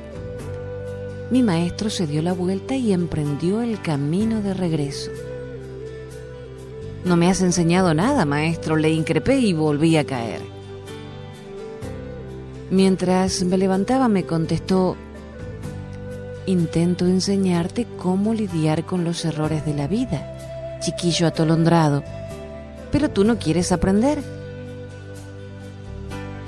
mi 1.31 1.41
maestro 1.43 1.89
se 1.89 2.07
dio 2.07 2.21
la 2.21 2.33
vuelta 2.33 2.75
y 2.75 2.93
emprendió 2.93 3.61
el 3.61 3.81
camino 3.81 4.41
de 4.41 4.53
regreso. 4.53 5.11
No 7.05 7.17
me 7.17 7.29
has 7.29 7.41
enseñado 7.41 7.93
nada, 7.93 8.25
maestro, 8.25 8.75
le 8.75 8.91
increpé 8.91 9.39
y 9.39 9.53
volví 9.53 9.97
a 9.97 10.05
caer. 10.05 10.41
Mientras 12.69 13.43
me 13.43 13.57
levantaba 13.57 14.07
me 14.07 14.23
contestó, 14.23 14.95
intento 16.45 17.05
enseñarte 17.05 17.87
cómo 17.97 18.33
lidiar 18.33 18.85
con 18.85 19.03
los 19.03 19.25
errores 19.25 19.65
de 19.65 19.73
la 19.73 19.87
vida, 19.87 20.79
chiquillo 20.81 21.27
atolondrado, 21.27 22.03
pero 22.91 23.09
tú 23.09 23.23
no 23.23 23.37
quieres 23.37 23.71
aprender. 23.71 24.42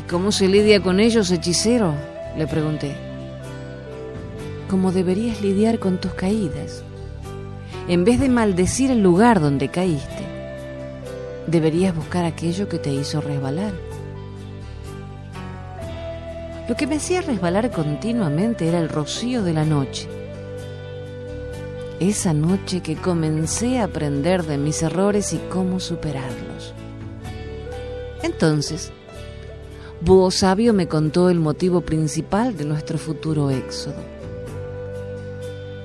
¿Cómo 0.10 0.32
se 0.32 0.48
lidia 0.48 0.82
con 0.82 1.00
ellos, 1.00 1.32
hechicero? 1.32 1.96
Le 2.38 2.46
pregunté. 2.46 2.96
¿Cómo 4.70 4.92
deberías 4.92 5.42
lidiar 5.42 5.80
con 5.80 5.98
tus 5.98 6.14
caídas. 6.14 6.84
En 7.88 8.06
vez 8.06 8.20
de 8.20 8.30
maldecir 8.30 8.92
el 8.92 9.02
lugar 9.02 9.40
donde 9.40 9.70
caíste, 9.70 10.24
deberías 11.48 11.96
buscar 11.96 12.24
aquello 12.24 12.70
que 12.70 12.78
te 12.78 12.94
hizo 12.94 13.20
resbalar. 13.20 13.74
Lo 16.70 16.76
que 16.76 16.86
me 16.86 16.98
hacía 16.98 17.22
resbalar 17.22 17.72
continuamente 17.72 18.68
era 18.68 18.80
el 18.80 18.90
rocío 18.90 19.44
de 19.44 19.54
la 19.54 19.66
noche. 19.66 20.08
Esa 22.00 22.34
noche 22.34 22.82
que 22.82 22.96
comencé 22.96 23.80
a 23.80 23.86
aprender 23.86 24.44
de 24.44 24.60
mis 24.60 24.84
errores 24.84 25.34
y 25.34 25.38
cómo 25.50 25.80
superarlos. 25.80 26.76
Entonces, 28.22 28.92
Búho 30.06 30.30
Sabio 30.30 30.72
me 30.72 30.88
contó 30.88 31.32
el 31.32 31.40
motivo 31.40 31.82
principal 31.82 32.56
de 32.56 32.64
nuestro 32.64 33.00
futuro 33.00 33.50
éxodo. 33.50 33.96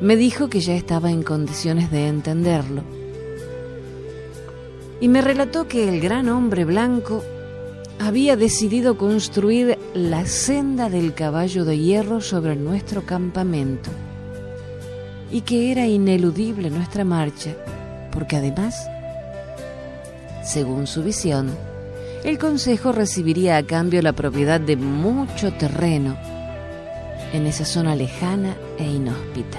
Me 0.03 0.15
dijo 0.15 0.51
que 0.51 0.61
ya 0.61 0.75
estaba 0.75 1.11
en 1.11 1.23
condiciones 1.23 1.91
de 1.91 2.07
entenderlo. 2.07 2.83
Y 5.01 5.09
me 5.09 5.23
relató 5.23 5.67
que 5.69 5.89
el 5.89 6.03
gran 6.03 6.29
hombre 6.29 6.67
blanco 6.67 7.25
había 7.99 8.37
decidido 8.37 8.99
construir 8.99 9.79
la 9.95 10.27
senda 10.27 10.91
del 10.91 11.15
caballo 11.15 11.65
de 11.65 11.79
hierro 11.79 12.21
sobre 12.21 12.57
nuestro 12.57 13.07
campamento 13.07 13.89
y 15.31 15.41
que 15.41 15.73
era 15.73 15.87
ineludible 15.87 16.69
nuestra 16.69 17.05
marcha, 17.05 17.57
porque 18.13 18.37
además, 18.37 18.87
según 20.45 20.87
su 20.87 21.03
visión, 21.03 21.51
el 22.25 22.39
Consejo 22.39 22.93
recibiría 22.93 23.57
a 23.57 23.63
cambio 23.63 24.03
la 24.03 24.13
propiedad 24.13 24.61
de 24.61 24.77
mucho 24.77 25.53
terreno 25.53 26.19
en 27.33 27.47
esa 27.47 27.65
zona 27.65 27.97
lejana 27.97 28.57
e 28.79 28.85
inhóspita. 28.85 29.59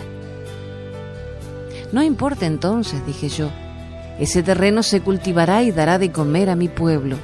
No 1.92 2.04
importa 2.04 2.46
entonces, 2.46 3.06
dije 3.06 3.30
yo, 3.30 3.50
ese 4.20 4.44
terreno 4.44 4.84
se 4.84 5.02
cultivará 5.02 5.64
y 5.64 5.72
dará 5.72 5.98
de 5.98 6.12
comer 6.12 6.50
a 6.50 6.56
mi 6.56 6.68
pueblo, 6.68 7.18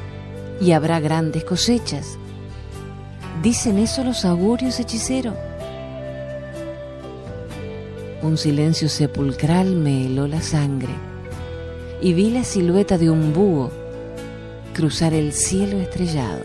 y 0.59 0.71
habrá 0.71 0.99
grandes 0.99 1.43
cosechas. 1.43 2.17
¿Dicen 3.43 3.77
eso 3.77 4.03
los 4.03 4.25
augurios, 4.25 4.79
hechicero? 4.79 5.35
Un 8.23 8.37
silencio 8.37 8.89
sepulcral 8.89 9.75
me 9.75 10.07
heló 10.07 10.27
la 10.27 10.41
sangre, 10.41 10.93
y 12.01 12.13
vi 12.13 12.31
la 12.31 12.43
silueta 12.43 12.97
de 12.97 13.11
un 13.11 13.33
búho 13.33 13.71
cruzar 14.77 15.15
el 15.15 15.33
cielo 15.33 15.79
estrellado. 15.79 16.43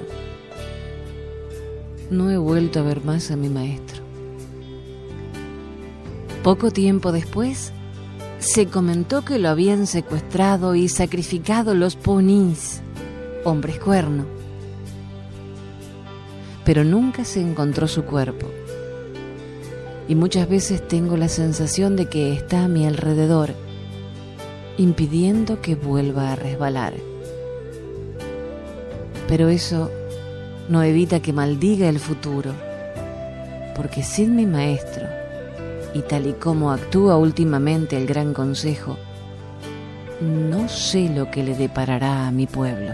No 2.09 2.31
he 2.31 2.39
vuelto 2.39 2.81
a 2.81 2.83
ver 2.83 3.05
más 3.05 3.31
a 3.31 3.37
mi 3.37 3.51
maestro. 3.51 4.01
Poco 6.43 6.71
tiempo 6.71 7.13
después, 7.13 7.75
se 8.39 8.69
comentó 8.69 9.23
que 9.23 9.39
lo 9.39 9.51
habían 9.51 9.87
secuestrado 9.87 10.75
y 10.75 10.89
sacrificado 10.89 11.75
los 11.75 11.95
ponis, 11.95 12.81
hombres 13.45 13.79
cuerno. 13.79 14.25
Pero 16.65 16.85
nunca 16.85 17.27
se 17.27 17.43
encontró 17.43 17.87
su 17.87 18.05
cuerpo. 18.05 18.47
Y 20.09 20.15
muchas 20.15 20.49
veces 20.49 20.89
tengo 20.89 21.19
la 21.19 21.29
sensación 21.29 21.97
de 21.97 22.07
que 22.07 22.33
está 22.33 22.65
a 22.65 22.69
mi 22.69 22.87
alrededor, 22.87 23.51
impidiendo 24.79 25.61
que 25.61 25.75
vuelva 25.75 26.33
a 26.33 26.37
resbalar 26.37 27.12
pero 29.29 29.49
eso 29.49 29.91
no 30.69 30.83
evita 30.83 31.21
que 31.21 31.33
maldiga 31.33 31.89
el 31.89 31.99
futuro. 31.99 32.53
porque 33.75 34.03
sin 34.03 34.37
mi 34.37 34.45
maestro, 34.45 35.07
y 35.95 36.01
tal 36.01 36.27
y 36.27 36.35
como 36.35 36.73
actúa 36.73 37.17
últimamente 37.17 37.97
el 37.97 38.07
Gran 38.07 38.35
Consejo, 38.35 38.99
no 40.21 40.69
sé 40.69 41.09
lo 41.09 41.31
que 41.31 41.43
le 41.43 41.55
deparará 41.55 42.27
a 42.27 42.33
mi 42.33 42.47
pueblo. 42.47 42.93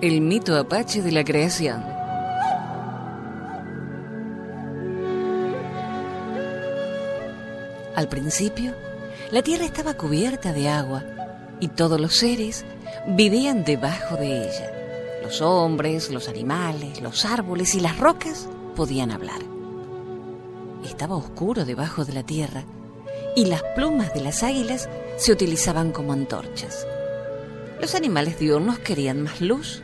El 0.00 0.20
mito 0.20 0.56
apache 0.56 1.02
de 1.02 1.10
la 1.10 1.24
creación. 1.24 1.84
Al 7.96 8.08
principio, 8.08 8.76
la 9.32 9.42
tierra 9.42 9.64
estaba 9.64 9.94
cubierta 9.94 10.52
de 10.52 10.68
agua 10.68 11.02
y 11.58 11.66
todos 11.66 12.00
los 12.00 12.14
seres 12.14 12.64
vivían 13.08 13.64
debajo 13.64 14.14
de 14.14 14.44
ella. 14.44 14.72
Los 15.20 15.42
hombres, 15.42 16.12
los 16.12 16.28
animales, 16.28 17.00
los 17.02 17.24
árboles 17.24 17.74
y 17.74 17.80
las 17.80 17.98
rocas 17.98 18.48
podían 18.76 19.10
hablar. 19.10 19.40
Estaba 20.84 21.16
oscuro 21.16 21.64
debajo 21.64 22.04
de 22.04 22.12
la 22.12 22.22
tierra 22.22 22.62
y 23.34 23.46
las 23.46 23.64
plumas 23.74 24.14
de 24.14 24.20
las 24.20 24.44
águilas 24.44 24.88
se 25.16 25.32
utilizaban 25.32 25.90
como 25.90 26.12
antorchas. 26.12 26.86
Los 27.80 27.96
animales 27.96 28.38
diurnos 28.38 28.78
querían 28.78 29.22
más 29.22 29.40
luz 29.40 29.82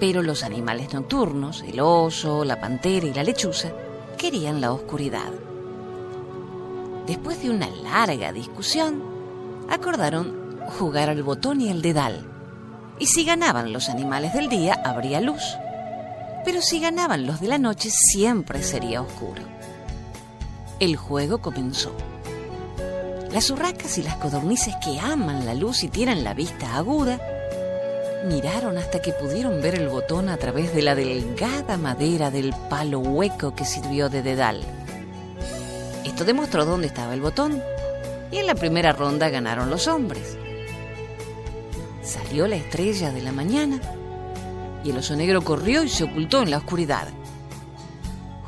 pero 0.00 0.22
los 0.22 0.42
animales 0.42 0.92
nocturnos, 0.92 1.62
el 1.62 1.80
oso, 1.80 2.44
la 2.44 2.60
pantera 2.60 3.06
y 3.06 3.14
la 3.14 3.22
lechuza, 3.22 3.70
querían 4.16 4.60
la 4.60 4.72
oscuridad. 4.72 5.30
Después 7.06 7.42
de 7.42 7.50
una 7.50 7.68
larga 7.68 8.32
discusión, 8.32 9.02
acordaron 9.68 10.58
jugar 10.78 11.10
al 11.10 11.22
botón 11.22 11.60
y 11.60 11.70
al 11.70 11.82
dedal. 11.82 12.26
Y 12.98 13.06
si 13.06 13.24
ganaban 13.24 13.72
los 13.72 13.88
animales 13.88 14.32
del 14.32 14.48
día, 14.48 14.80
habría 14.84 15.20
luz. 15.20 15.42
Pero 16.44 16.62
si 16.62 16.80
ganaban 16.80 17.26
los 17.26 17.40
de 17.40 17.48
la 17.48 17.58
noche, 17.58 17.90
siempre 17.90 18.62
sería 18.62 19.02
oscuro. 19.02 19.42
El 20.80 20.96
juego 20.96 21.38
comenzó. 21.38 21.94
Las 23.32 23.50
urracas 23.50 23.98
y 23.98 24.02
las 24.02 24.16
codornices 24.16 24.74
que 24.84 25.00
aman 25.00 25.44
la 25.44 25.54
luz 25.54 25.82
y 25.82 25.88
tienen 25.88 26.22
la 26.24 26.34
vista 26.34 26.76
aguda, 26.76 27.18
Miraron 28.24 28.78
hasta 28.78 29.02
que 29.02 29.12
pudieron 29.12 29.60
ver 29.60 29.74
el 29.74 29.90
botón 29.90 30.30
a 30.30 30.38
través 30.38 30.74
de 30.74 30.80
la 30.80 30.94
delgada 30.94 31.76
madera 31.76 32.30
del 32.30 32.54
palo 32.70 33.00
hueco 33.00 33.54
que 33.54 33.66
sirvió 33.66 34.08
de 34.08 34.22
dedal. 34.22 34.62
Esto 36.06 36.24
demostró 36.24 36.64
dónde 36.64 36.86
estaba 36.86 37.12
el 37.12 37.20
botón, 37.20 37.62
y 38.30 38.38
en 38.38 38.46
la 38.46 38.54
primera 38.54 38.92
ronda 38.92 39.28
ganaron 39.28 39.68
los 39.68 39.88
hombres. 39.88 40.38
Salió 42.02 42.46
la 42.46 42.56
estrella 42.56 43.12
de 43.12 43.20
la 43.20 43.32
mañana, 43.32 43.78
y 44.82 44.90
el 44.90 44.96
oso 44.96 45.14
negro 45.16 45.42
corrió 45.42 45.82
y 45.82 45.90
se 45.90 46.04
ocultó 46.04 46.40
en 46.40 46.50
la 46.50 46.58
oscuridad. 46.58 47.08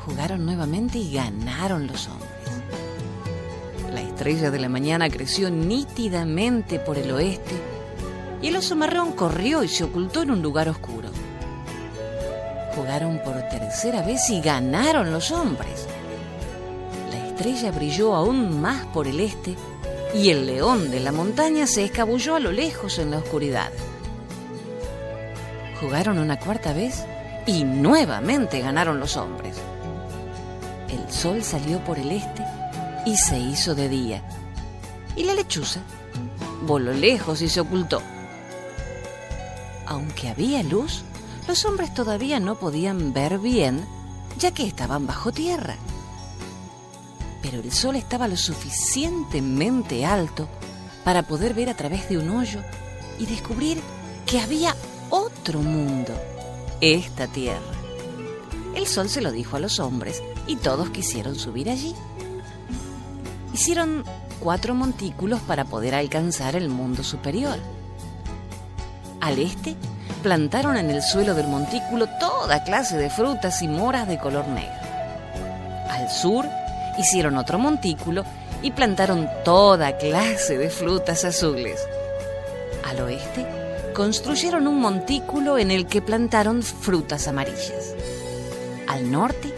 Jugaron 0.07 0.43
nuevamente 0.43 0.97
y 0.97 1.13
ganaron 1.13 1.85
los 1.85 2.07
hombres. 2.07 2.31
La 3.93 4.01
estrella 4.01 4.49
de 4.49 4.59
la 4.59 4.69
mañana 4.69 5.07
creció 5.07 5.51
nítidamente 5.51 6.79
por 6.79 6.97
el 6.97 7.11
oeste 7.11 7.53
y 8.41 8.49
el 8.49 8.57
oso 8.57 8.75
marrón 8.75 9.13
corrió 9.13 9.63
y 9.63 9.67
se 9.67 9.83
ocultó 9.83 10.21
en 10.21 10.31
un 10.31 10.41
lugar 10.41 10.69
oscuro. 10.69 11.09
Jugaron 12.75 13.19
por 13.23 13.35
tercera 13.49 14.03
vez 14.03 14.29
y 14.29 14.39
ganaron 14.41 15.11
los 15.11 15.31
hombres. 15.31 15.87
La 17.11 17.27
estrella 17.27 17.71
brilló 17.71 18.13
aún 18.13 18.61
más 18.61 18.85
por 18.87 19.07
el 19.07 19.19
este 19.19 19.55
y 20.13 20.29
el 20.29 20.45
león 20.45 20.91
de 20.91 20.99
la 20.99 21.11
montaña 21.11 21.65
se 21.65 21.83
escabulló 21.83 22.35
a 22.35 22.39
lo 22.39 22.51
lejos 22.51 22.99
en 22.99 23.11
la 23.11 23.17
oscuridad. 23.17 23.71
Jugaron 25.81 26.19
una 26.19 26.39
cuarta 26.39 26.73
vez 26.73 27.05
y 27.45 27.63
nuevamente 27.63 28.61
ganaron 28.61 28.99
los 28.99 29.17
hombres. 29.17 29.57
El 30.89 31.11
sol 31.11 31.43
salió 31.43 31.79
por 31.83 31.97
el 31.97 32.11
este 32.11 32.43
y 33.05 33.17
se 33.17 33.39
hizo 33.39 33.73
de 33.73 33.89
día. 33.89 34.21
Y 35.15 35.23
la 35.23 35.33
lechuza 35.33 35.81
voló 36.61 36.93
lejos 36.93 37.41
y 37.41 37.49
se 37.49 37.59
ocultó. 37.59 38.01
Aunque 39.87 40.27
había 40.27 40.63
luz, 40.63 41.03
los 41.47 41.63
hombres 41.63 41.93
todavía 41.93 42.39
no 42.41 42.55
podían 42.55 43.13
ver 43.13 43.39
bien, 43.39 43.85
ya 44.37 44.51
que 44.51 44.67
estaban 44.67 45.07
bajo 45.07 45.31
tierra. 45.31 45.77
Pero 47.41 47.61
el 47.61 47.71
sol 47.71 47.95
estaba 47.95 48.27
lo 48.27 48.35
suficientemente 48.35 50.05
alto 50.05 50.49
para 51.05 51.23
poder 51.23 51.53
ver 51.53 51.69
a 51.69 51.77
través 51.77 52.09
de 52.09 52.17
un 52.17 52.29
hoyo 52.29 52.61
y 53.17 53.25
descubrir 53.25 53.81
que 54.25 54.41
había 54.41 54.75
otro 55.09 55.61
mundo, 55.61 56.13
esta 56.81 57.27
tierra. 57.27 57.61
El 58.75 58.87
sol 58.87 59.07
se 59.07 59.21
lo 59.21 59.31
dijo 59.31 59.55
a 59.55 59.61
los 59.61 59.79
hombres 59.79 60.21
y 60.47 60.57
todos 60.57 60.89
quisieron 60.89 61.35
subir 61.35 61.69
allí. 61.69 61.95
Hicieron 63.53 64.03
cuatro 64.41 64.75
montículos 64.75 65.39
para 65.39 65.63
poder 65.63 65.95
alcanzar 65.95 66.57
el 66.57 66.67
mundo 66.67 67.03
superior. 67.03 67.57
Al 69.21 69.39
este, 69.39 69.75
plantaron 70.23 70.77
en 70.77 70.89
el 70.89 71.01
suelo 71.01 71.33
del 71.33 71.47
montículo 71.47 72.07
toda 72.19 72.63
clase 72.63 72.97
de 72.97 73.09
frutas 73.09 73.61
y 73.61 73.67
moras 73.67 74.07
de 74.07 74.17
color 74.17 74.47
negro. 74.47 74.75
Al 75.89 76.09
sur, 76.09 76.45
hicieron 76.97 77.37
otro 77.37 77.59
montículo 77.59 78.23
y 78.61 78.71
plantaron 78.71 79.29
toda 79.43 79.97
clase 79.97 80.57
de 80.57 80.69
frutas 80.69 81.25
azules. 81.25 81.87
Al 82.85 83.01
oeste, 83.01 83.45
construyeron 83.93 84.67
un 84.67 84.79
montículo 84.79 85.57
en 85.57 85.71
el 85.71 85.87
que 85.87 86.01
plantaron 86.01 86.61
frutas 86.63 87.27
amarillas. 87.27 87.95
Al 88.87 89.11
norte, 89.11 89.53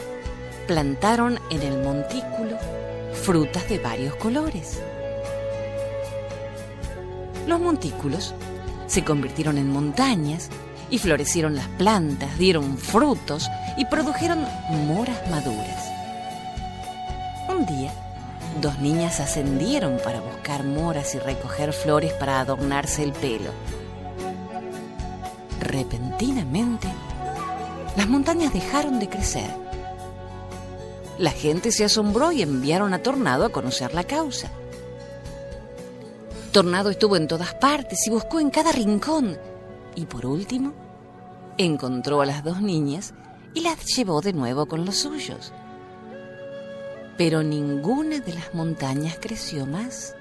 plantaron 0.67 1.39
en 1.49 1.61
el 1.61 1.83
montículo 1.83 2.57
frutas 3.13 3.67
de 3.67 3.79
varios 3.79 4.15
colores. 4.15 4.79
Los 7.47 7.59
montículos 7.59 8.33
se 8.89 9.03
convirtieron 9.03 9.57
en 9.57 9.71
montañas 9.71 10.49
y 10.89 10.97
florecieron 10.97 11.55
las 11.55 11.67
plantas, 11.67 12.37
dieron 12.39 12.77
frutos 12.77 13.47
y 13.77 13.85
produjeron 13.85 14.39
moras 14.87 15.17
maduras. 15.29 15.89
Un 17.47 17.65
día, 17.67 17.93
dos 18.59 18.79
niñas 18.79 19.19
ascendieron 19.19 19.99
para 20.03 20.21
buscar 20.21 20.63
moras 20.63 21.13
y 21.13 21.19
recoger 21.19 21.71
flores 21.71 22.13
para 22.13 22.39
adornarse 22.39 23.03
el 23.03 23.13
pelo. 23.13 23.51
Repentinamente, 25.59 26.87
las 27.95 28.09
montañas 28.09 28.51
dejaron 28.51 28.99
de 28.99 29.07
crecer. 29.07 29.51
La 31.19 31.31
gente 31.31 31.71
se 31.71 31.85
asombró 31.85 32.31
y 32.31 32.41
enviaron 32.41 32.93
a 32.93 33.03
Tornado 33.03 33.45
a 33.45 33.51
conocer 33.51 33.93
la 33.93 34.03
causa. 34.03 34.49
Tornado 36.51 36.89
estuvo 36.89 37.15
en 37.15 37.27
todas 37.27 37.53
partes 37.53 38.07
y 38.07 38.09
buscó 38.09 38.39
en 38.39 38.49
cada 38.49 38.71
rincón. 38.71 39.37
Y 39.95 40.05
por 40.05 40.25
último, 40.25 40.73
encontró 41.57 42.21
a 42.21 42.25
las 42.25 42.43
dos 42.43 42.61
niñas 42.61 43.13
y 43.53 43.61
las 43.61 43.85
llevó 43.95 44.21
de 44.21 44.33
nuevo 44.33 44.65
con 44.65 44.83
los 44.83 44.95
suyos. 44.97 45.53
Pero 47.17 47.43
ninguna 47.43 48.19
de 48.19 48.33
las 48.33 48.53
montañas 48.55 49.17
creció 49.19 49.67
más. 49.67 50.15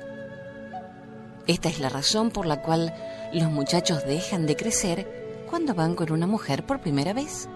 Esta 1.47 1.71
es 1.71 1.81
la 1.81 1.89
razón 1.89 2.31
por 2.31 2.45
la 2.45 2.61
cual 2.61 2.95
los 3.33 3.51
muchachos 3.51 4.05
dejan 4.05 4.47
de 4.47 4.57
crecer 4.57 5.47
cuando 5.49 5.75
van 5.75 5.95
con 5.95 6.13
una 6.13 6.27
mujer 6.27 6.67
por 6.67 6.81
primera 6.81 7.15
vez. 7.15 7.49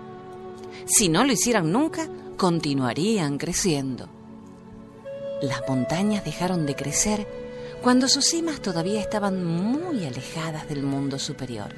Si 0.86 1.10
no 1.10 1.24
lo 1.24 1.32
hicieran 1.32 1.70
nunca, 1.72 2.08
continuarían 2.38 3.36
creciendo. 3.36 4.08
Las 5.42 5.62
montañas 5.68 6.24
dejaron 6.24 6.64
de 6.64 6.74
crecer 6.74 7.41
cuando 7.82 8.06
sus 8.06 8.26
cimas 8.26 8.62
todavía 8.62 9.00
estaban 9.00 9.44
muy 9.44 10.06
alejadas 10.06 10.68
del 10.68 10.84
mundo 10.84 11.18
superior. 11.18 11.74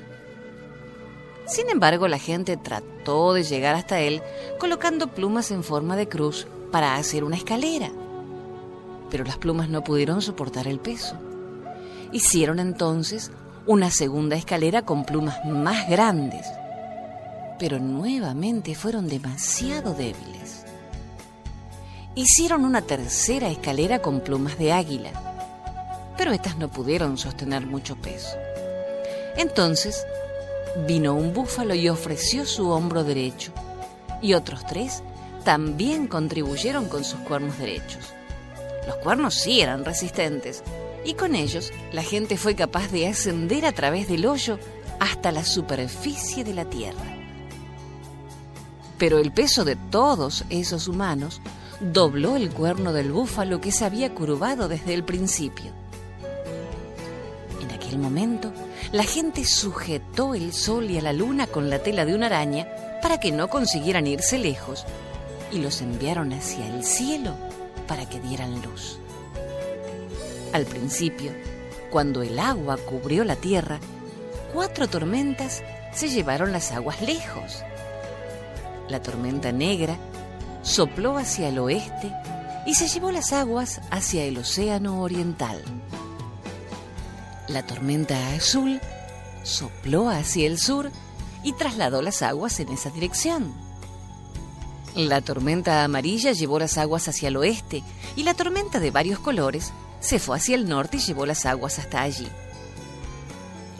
Sin 1.46 1.68
embargo, 1.70 2.08
la 2.08 2.18
gente 2.18 2.56
trató 2.58 3.32
de 3.32 3.42
llegar 3.42 3.74
hasta 3.74 4.00
él 4.00 4.22
colocando 4.58 5.08
plumas 5.08 5.50
en 5.50 5.64
forma 5.64 5.96
de 5.96 6.08
cruz 6.08 6.46
para 6.70 6.96
hacer 6.96 7.24
una 7.24 7.36
escalera. 7.36 7.90
Pero 9.10 9.24
las 9.24 9.38
plumas 9.38 9.68
no 9.68 9.82
pudieron 9.82 10.20
soportar 10.20 10.68
el 10.68 10.78
peso. 10.78 11.16
Hicieron 12.12 12.58
entonces 12.58 13.30
una 13.66 13.90
segunda 13.90 14.36
escalera 14.36 14.82
con 14.82 15.04
plumas 15.04 15.42
más 15.46 15.88
grandes, 15.88 16.46
pero 17.58 17.78
nuevamente 17.78 18.74
fueron 18.74 19.08
demasiado 19.08 19.94
débiles. 19.94 20.64
Hicieron 22.14 22.64
una 22.64 22.82
tercera 22.82 23.48
escalera 23.48 24.00
con 24.00 24.20
plumas 24.20 24.58
de 24.58 24.72
águila, 24.72 25.33
pero 26.16 26.32
estas 26.32 26.56
no 26.56 26.68
pudieron 26.68 27.18
sostener 27.18 27.66
mucho 27.66 27.96
peso. 27.96 28.36
Entonces 29.36 30.06
vino 30.86 31.14
un 31.14 31.32
búfalo 31.32 31.74
y 31.74 31.88
ofreció 31.88 32.46
su 32.46 32.70
hombro 32.70 33.04
derecho, 33.04 33.52
y 34.20 34.34
otros 34.34 34.66
tres 34.66 35.02
también 35.44 36.06
contribuyeron 36.06 36.88
con 36.88 37.04
sus 37.04 37.20
cuernos 37.20 37.58
derechos. 37.58 38.12
Los 38.86 38.96
cuernos 38.96 39.34
sí 39.34 39.60
eran 39.60 39.84
resistentes, 39.84 40.62
y 41.04 41.14
con 41.14 41.34
ellos 41.34 41.72
la 41.92 42.02
gente 42.02 42.36
fue 42.36 42.54
capaz 42.54 42.90
de 42.90 43.06
ascender 43.06 43.66
a 43.66 43.72
través 43.72 44.08
del 44.08 44.26
hoyo 44.26 44.58
hasta 45.00 45.32
la 45.32 45.44
superficie 45.44 46.44
de 46.44 46.54
la 46.54 46.64
tierra. 46.64 47.14
Pero 48.98 49.18
el 49.18 49.32
peso 49.32 49.64
de 49.64 49.76
todos 49.76 50.44
esos 50.50 50.88
humanos 50.88 51.40
dobló 51.80 52.36
el 52.36 52.50
cuerno 52.50 52.92
del 52.92 53.12
búfalo 53.12 53.60
que 53.60 53.72
se 53.72 53.84
había 53.84 54.14
curvado 54.14 54.68
desde 54.68 54.94
el 54.94 55.04
principio. 55.04 55.72
Momento, 57.98 58.52
la 58.92 59.04
gente 59.04 59.44
sujetó 59.44 60.34
el 60.34 60.52
sol 60.52 60.90
y 60.90 60.98
a 60.98 61.02
la 61.02 61.12
luna 61.12 61.46
con 61.46 61.70
la 61.70 61.80
tela 61.80 62.04
de 62.04 62.14
una 62.14 62.26
araña 62.26 62.68
para 63.02 63.18
que 63.18 63.32
no 63.32 63.48
consiguieran 63.48 64.06
irse 64.06 64.38
lejos 64.38 64.84
y 65.52 65.58
los 65.58 65.80
enviaron 65.82 66.32
hacia 66.32 66.66
el 66.66 66.84
cielo 66.84 67.34
para 67.86 68.08
que 68.08 68.20
dieran 68.20 68.62
luz. 68.62 68.98
Al 70.52 70.64
principio, 70.66 71.32
cuando 71.90 72.22
el 72.22 72.38
agua 72.38 72.76
cubrió 72.76 73.24
la 73.24 73.36
tierra, 73.36 73.78
cuatro 74.52 74.88
tormentas 74.88 75.62
se 75.92 76.08
llevaron 76.08 76.52
las 76.52 76.72
aguas 76.72 77.02
lejos. 77.02 77.62
La 78.88 79.00
tormenta 79.02 79.52
negra 79.52 79.96
sopló 80.62 81.18
hacia 81.18 81.48
el 81.48 81.58
oeste 81.58 82.12
y 82.66 82.74
se 82.74 82.88
llevó 82.88 83.12
las 83.12 83.32
aguas 83.32 83.80
hacia 83.90 84.24
el 84.24 84.38
océano 84.38 85.02
oriental. 85.02 85.62
La 87.48 87.66
tormenta 87.66 88.34
azul 88.34 88.80
sopló 89.42 90.08
hacia 90.08 90.46
el 90.46 90.58
sur 90.58 90.90
y 91.42 91.52
trasladó 91.52 92.00
las 92.00 92.22
aguas 92.22 92.58
en 92.60 92.70
esa 92.70 92.90
dirección. 92.90 93.52
La 94.94 95.20
tormenta 95.20 95.84
amarilla 95.84 96.32
llevó 96.32 96.58
las 96.58 96.78
aguas 96.78 97.08
hacia 97.08 97.28
el 97.28 97.36
oeste 97.36 97.82
y 98.16 98.22
la 98.22 98.34
tormenta 98.34 98.80
de 98.80 98.90
varios 98.90 99.18
colores 99.18 99.72
se 100.00 100.18
fue 100.18 100.36
hacia 100.36 100.54
el 100.54 100.68
norte 100.68 100.96
y 100.96 101.00
llevó 101.00 101.26
las 101.26 101.44
aguas 101.44 101.78
hasta 101.78 102.00
allí. 102.00 102.28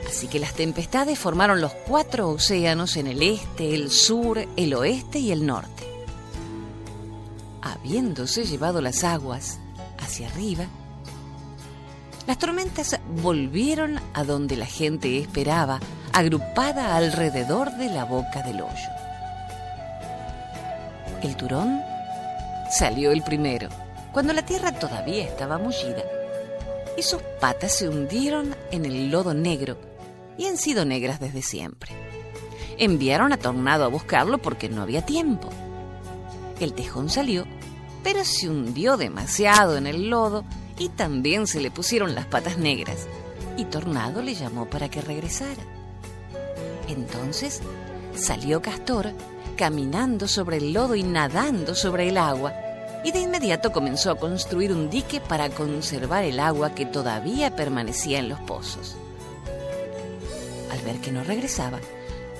Así 0.07 0.27
que 0.29 0.39
las 0.39 0.55
tempestades 0.55 1.19
formaron 1.19 1.61
los 1.61 1.73
cuatro 1.73 2.29
océanos 2.29 2.97
en 2.97 3.07
el 3.07 3.23
este, 3.23 3.75
el 3.75 3.91
sur, 3.91 4.47
el 4.57 4.75
oeste 4.75 5.19
y 5.19 5.33
el 5.33 5.47
norte. 5.47 5.89
Habiéndose 7.63 8.45
llevado 8.45 8.83
las 8.83 9.05
aguas 9.05 9.59
hacia 9.99 10.29
arriba, 10.29 10.67
las 12.27 12.39
tormentas 12.39 12.99
volvieron 13.23 14.01
a 14.15 14.25
donde 14.25 14.57
la 14.57 14.67
gente 14.67 15.19
esperaba, 15.19 15.81
agrupada 16.13 16.97
alrededor 16.97 17.73
de 17.73 17.91
la 17.91 18.05
boca 18.05 18.43
del 18.43 18.63
hoyo. 18.63 18.89
El 21.23 21.37
turón 21.37 21.81
salió 22.71 23.13
el 23.13 23.23
primero 23.23 23.69
cuando 24.13 24.33
la 24.33 24.45
tierra 24.47 24.73
todavía 24.73 25.25
estaba 25.25 25.59
mullida, 25.59 26.05
y 26.97 27.03
sus 27.03 27.21
patas 27.41 27.73
se 27.73 27.89
hundieron 27.89 28.55
en 28.71 28.85
el 28.85 29.11
lodo 29.11 29.35
negro 29.35 29.77
y 30.39 30.47
han 30.47 30.57
sido 30.57 30.85
negras 30.85 31.19
desde 31.19 31.43
siempre. 31.43 31.91
Enviaron 32.79 33.33
a 33.33 33.37
Tornado 33.37 33.85
a 33.85 33.89
buscarlo 33.89 34.39
porque 34.39 34.69
no 34.69 34.83
había 34.83 35.05
tiempo. 35.05 35.49
El 36.61 36.73
tejón 36.73 37.11
salió, 37.11 37.45
pero 38.05 38.25
se 38.25 38.49
hundió 38.49 38.97
demasiado 38.97 39.77
en 39.77 39.87
el 39.87 40.09
lodo 40.09 40.45
y 40.79 40.89
también 40.89 41.47
se 41.47 41.61
le 41.61 41.71
pusieron 41.71 42.15
las 42.15 42.27
patas 42.27 42.59
negras, 42.59 43.07
y 43.57 43.65
Tornado 43.65 44.23
le 44.23 44.35
llamó 44.35 44.67
para 44.67 44.89
que 44.89 45.01
regresara. 45.01 45.63
Entonces 46.89 47.61
salió 48.15 48.61
Castor 48.61 49.13
caminando 49.57 50.27
sobre 50.27 50.57
el 50.57 50.73
lodo 50.73 50.95
y 50.95 51.03
nadando 51.03 51.75
sobre 51.75 52.09
el 52.09 52.19
agua, 52.19 52.53
y 53.05 53.13
de 53.13 53.21
inmediato 53.21 53.71
comenzó 53.71 54.11
a 54.11 54.19
construir 54.19 54.73
un 54.73 54.89
dique 54.91 55.21
para 55.21 55.51
conservar 55.51 56.25
el 56.25 56.41
agua 56.41 56.75
que 56.75 56.87
todavía 56.87 57.55
permanecía 57.55 58.19
en 58.19 58.31
los 58.31 58.41
pozos. 58.41 58.97
Al 60.73 60.81
ver 60.81 61.01
que 61.01 61.13
no 61.13 61.23
regresaba, 61.23 61.79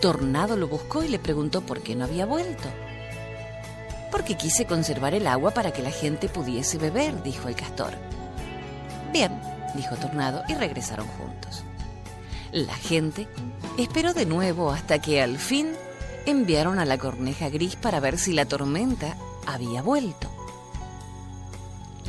Tornado 0.01 0.57
lo 0.57 0.67
buscó 0.67 1.05
y 1.05 1.09
le 1.09 1.19
preguntó 1.19 1.61
por 1.61 1.83
qué 1.83 1.95
no 1.95 2.05
había 2.05 2.27
vuelto. 2.27 2.69
Porque 4.11 4.37
quise 4.37 4.65
conservar 4.65 5.15
el 5.15 5.27
agua 5.27 5.53
para 5.53 5.73
que 5.73 5.83
la 5.83 5.91
gente 5.91 6.29
pudiese 6.29 6.79
beber, 6.79 7.23
dijo 7.23 7.49
el 7.49 7.57
castor. 7.57 7.95
Bien, 9.15 9.41
dijo 9.77 9.95
Tornado, 9.95 10.43
y 10.49 10.55
regresaron 10.55 11.07
juntos. 11.07 11.63
La 12.51 12.75
gente 12.75 13.29
esperó 13.79 14.13
de 14.13 14.27
nuevo 14.27 14.73
hasta 14.73 15.01
que 15.01 15.23
al 15.23 15.39
fin 15.39 15.69
enviaron 16.27 16.81
a 16.81 16.85
la 16.85 16.99
corneja 16.99 17.49
gris 17.49 17.77
para 17.77 18.01
ver 18.01 18.19
si 18.19 18.33
la 18.33 18.45
tormenta 18.45 19.17
había 19.47 19.83
vuelto. 19.83 20.29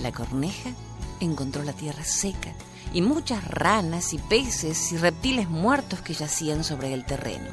La 0.02 0.12
corneja 0.12 0.72
encontró 1.20 1.62
la 1.62 1.74
tierra 1.74 2.04
seca 2.04 2.52
y 2.92 3.04
muchas 3.04 3.48
ranas 3.48 4.12
y 4.14 4.18
peces 4.18 4.92
y 4.92 4.98
reptiles 4.98 5.48
muertos 5.48 6.02
que 6.02 6.16
yacían 6.16 6.64
sobre 6.64 6.92
el 6.92 7.06
terreno. 7.06 7.52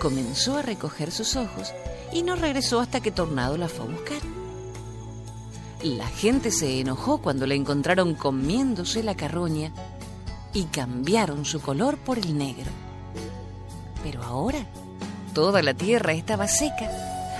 Comenzó 0.00 0.56
a 0.56 0.62
recoger 0.62 1.12
sus 1.12 1.36
ojos 1.36 1.72
y 2.12 2.24
no 2.24 2.34
regresó 2.34 2.80
hasta 2.80 3.00
que 3.00 3.12
Tornado 3.12 3.56
la 3.56 3.68
fue 3.68 3.84
a 3.84 3.88
buscar. 3.88 4.41
La 5.82 6.06
gente 6.06 6.52
se 6.52 6.78
enojó 6.78 7.18
cuando 7.18 7.44
la 7.44 7.54
encontraron 7.54 8.14
comiéndose 8.14 9.02
la 9.02 9.16
carroña 9.16 9.72
y 10.52 10.64
cambiaron 10.64 11.44
su 11.44 11.60
color 11.60 11.98
por 11.98 12.18
el 12.18 12.38
negro. 12.38 12.70
Pero 14.04 14.22
ahora 14.22 14.64
toda 15.34 15.60
la 15.60 15.74
tierra 15.74 16.12
estaba 16.12 16.46
seca, 16.46 16.88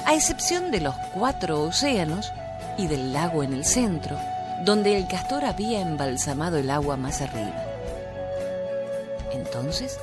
a 0.07 0.15
excepción 0.15 0.73
de 0.73 0.81
los 0.81 0.95
cuatro 1.15 1.63
océanos 1.63 2.33
y 2.79 2.89
del 2.89 3.13
lago 3.13 3.45
en 3.45 3.53
el 3.53 3.65
centro, 3.65 4.19
donde 4.65 4.97
el 4.97 5.07
castor 5.07 5.45
había 5.45 5.81
embalsamado 5.81 6.57
el 6.57 6.71
agua 6.71 6.97
más 6.97 7.21
arriba. 7.21 7.65
Entonces, 9.33 9.99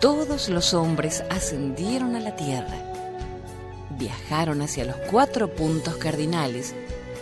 todos 0.00 0.48
los 0.48 0.74
hombres 0.74 1.22
ascendieron 1.30 2.16
a 2.16 2.20
la 2.20 2.34
tierra, 2.34 2.78
viajaron 3.90 4.60
hacia 4.62 4.84
los 4.84 4.96
cuatro 5.08 5.54
puntos 5.54 5.96
cardinales, 5.96 6.74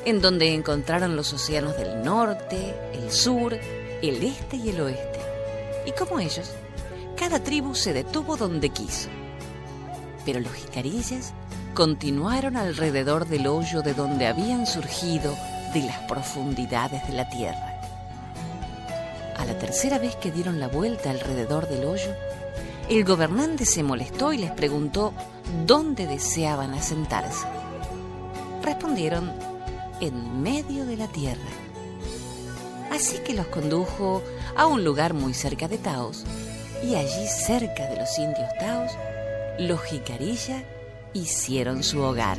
en 0.04 0.20
donde 0.20 0.54
encontraron 0.54 1.16
los 1.16 1.32
océanos 1.32 1.76
del 1.76 2.02
norte, 2.02 2.74
el 2.92 3.10
sur, 3.10 3.54
el 3.54 4.22
este 4.22 4.56
y 4.56 4.70
el 4.70 4.80
oeste. 4.80 5.20
Y 5.86 5.92
como 5.92 6.20
ellos, 6.20 6.50
cada 7.16 7.42
tribu 7.42 7.74
se 7.74 7.92
detuvo 7.92 8.36
donde 8.36 8.70
quiso. 8.70 9.08
Pero 10.24 10.40
los 10.40 10.52
jicarillas 10.52 11.32
continuaron 11.74 12.56
alrededor 12.56 13.26
del 13.26 13.46
hoyo 13.46 13.82
de 13.82 13.94
donde 13.94 14.26
habían 14.26 14.66
surgido 14.66 15.34
de 15.74 15.82
las 15.82 15.98
profundidades 16.00 17.06
de 17.06 17.14
la 17.14 17.28
tierra. 17.28 17.80
A 19.36 19.44
la 19.44 19.56
tercera 19.58 19.98
vez 19.98 20.16
que 20.16 20.32
dieron 20.32 20.58
la 20.58 20.68
vuelta 20.68 21.10
alrededor 21.10 21.68
del 21.68 21.84
hoyo, 21.84 22.14
el 22.88 23.04
gobernante 23.04 23.66
se 23.66 23.82
molestó 23.82 24.32
y 24.32 24.38
les 24.38 24.50
preguntó 24.50 25.12
dónde 25.66 26.06
deseaban 26.06 26.74
asentarse. 26.74 27.46
Respondieron, 28.62 29.30
en 30.00 30.42
medio 30.42 30.86
de 30.86 30.96
la 30.96 31.08
tierra. 31.08 31.50
Así 32.90 33.18
que 33.18 33.34
los 33.34 33.46
condujo 33.46 34.22
a 34.56 34.66
un 34.66 34.84
lugar 34.84 35.14
muy 35.14 35.34
cerca 35.34 35.68
de 35.68 35.78
Taos, 35.78 36.24
y 36.82 36.94
allí 36.94 37.26
cerca 37.26 37.86
de 37.86 37.96
los 37.96 38.18
indios 38.18 38.48
Taos, 38.58 38.92
los 39.58 39.82
jicarilla 39.82 40.62
hicieron 41.12 41.82
su 41.82 42.00
hogar. 42.00 42.38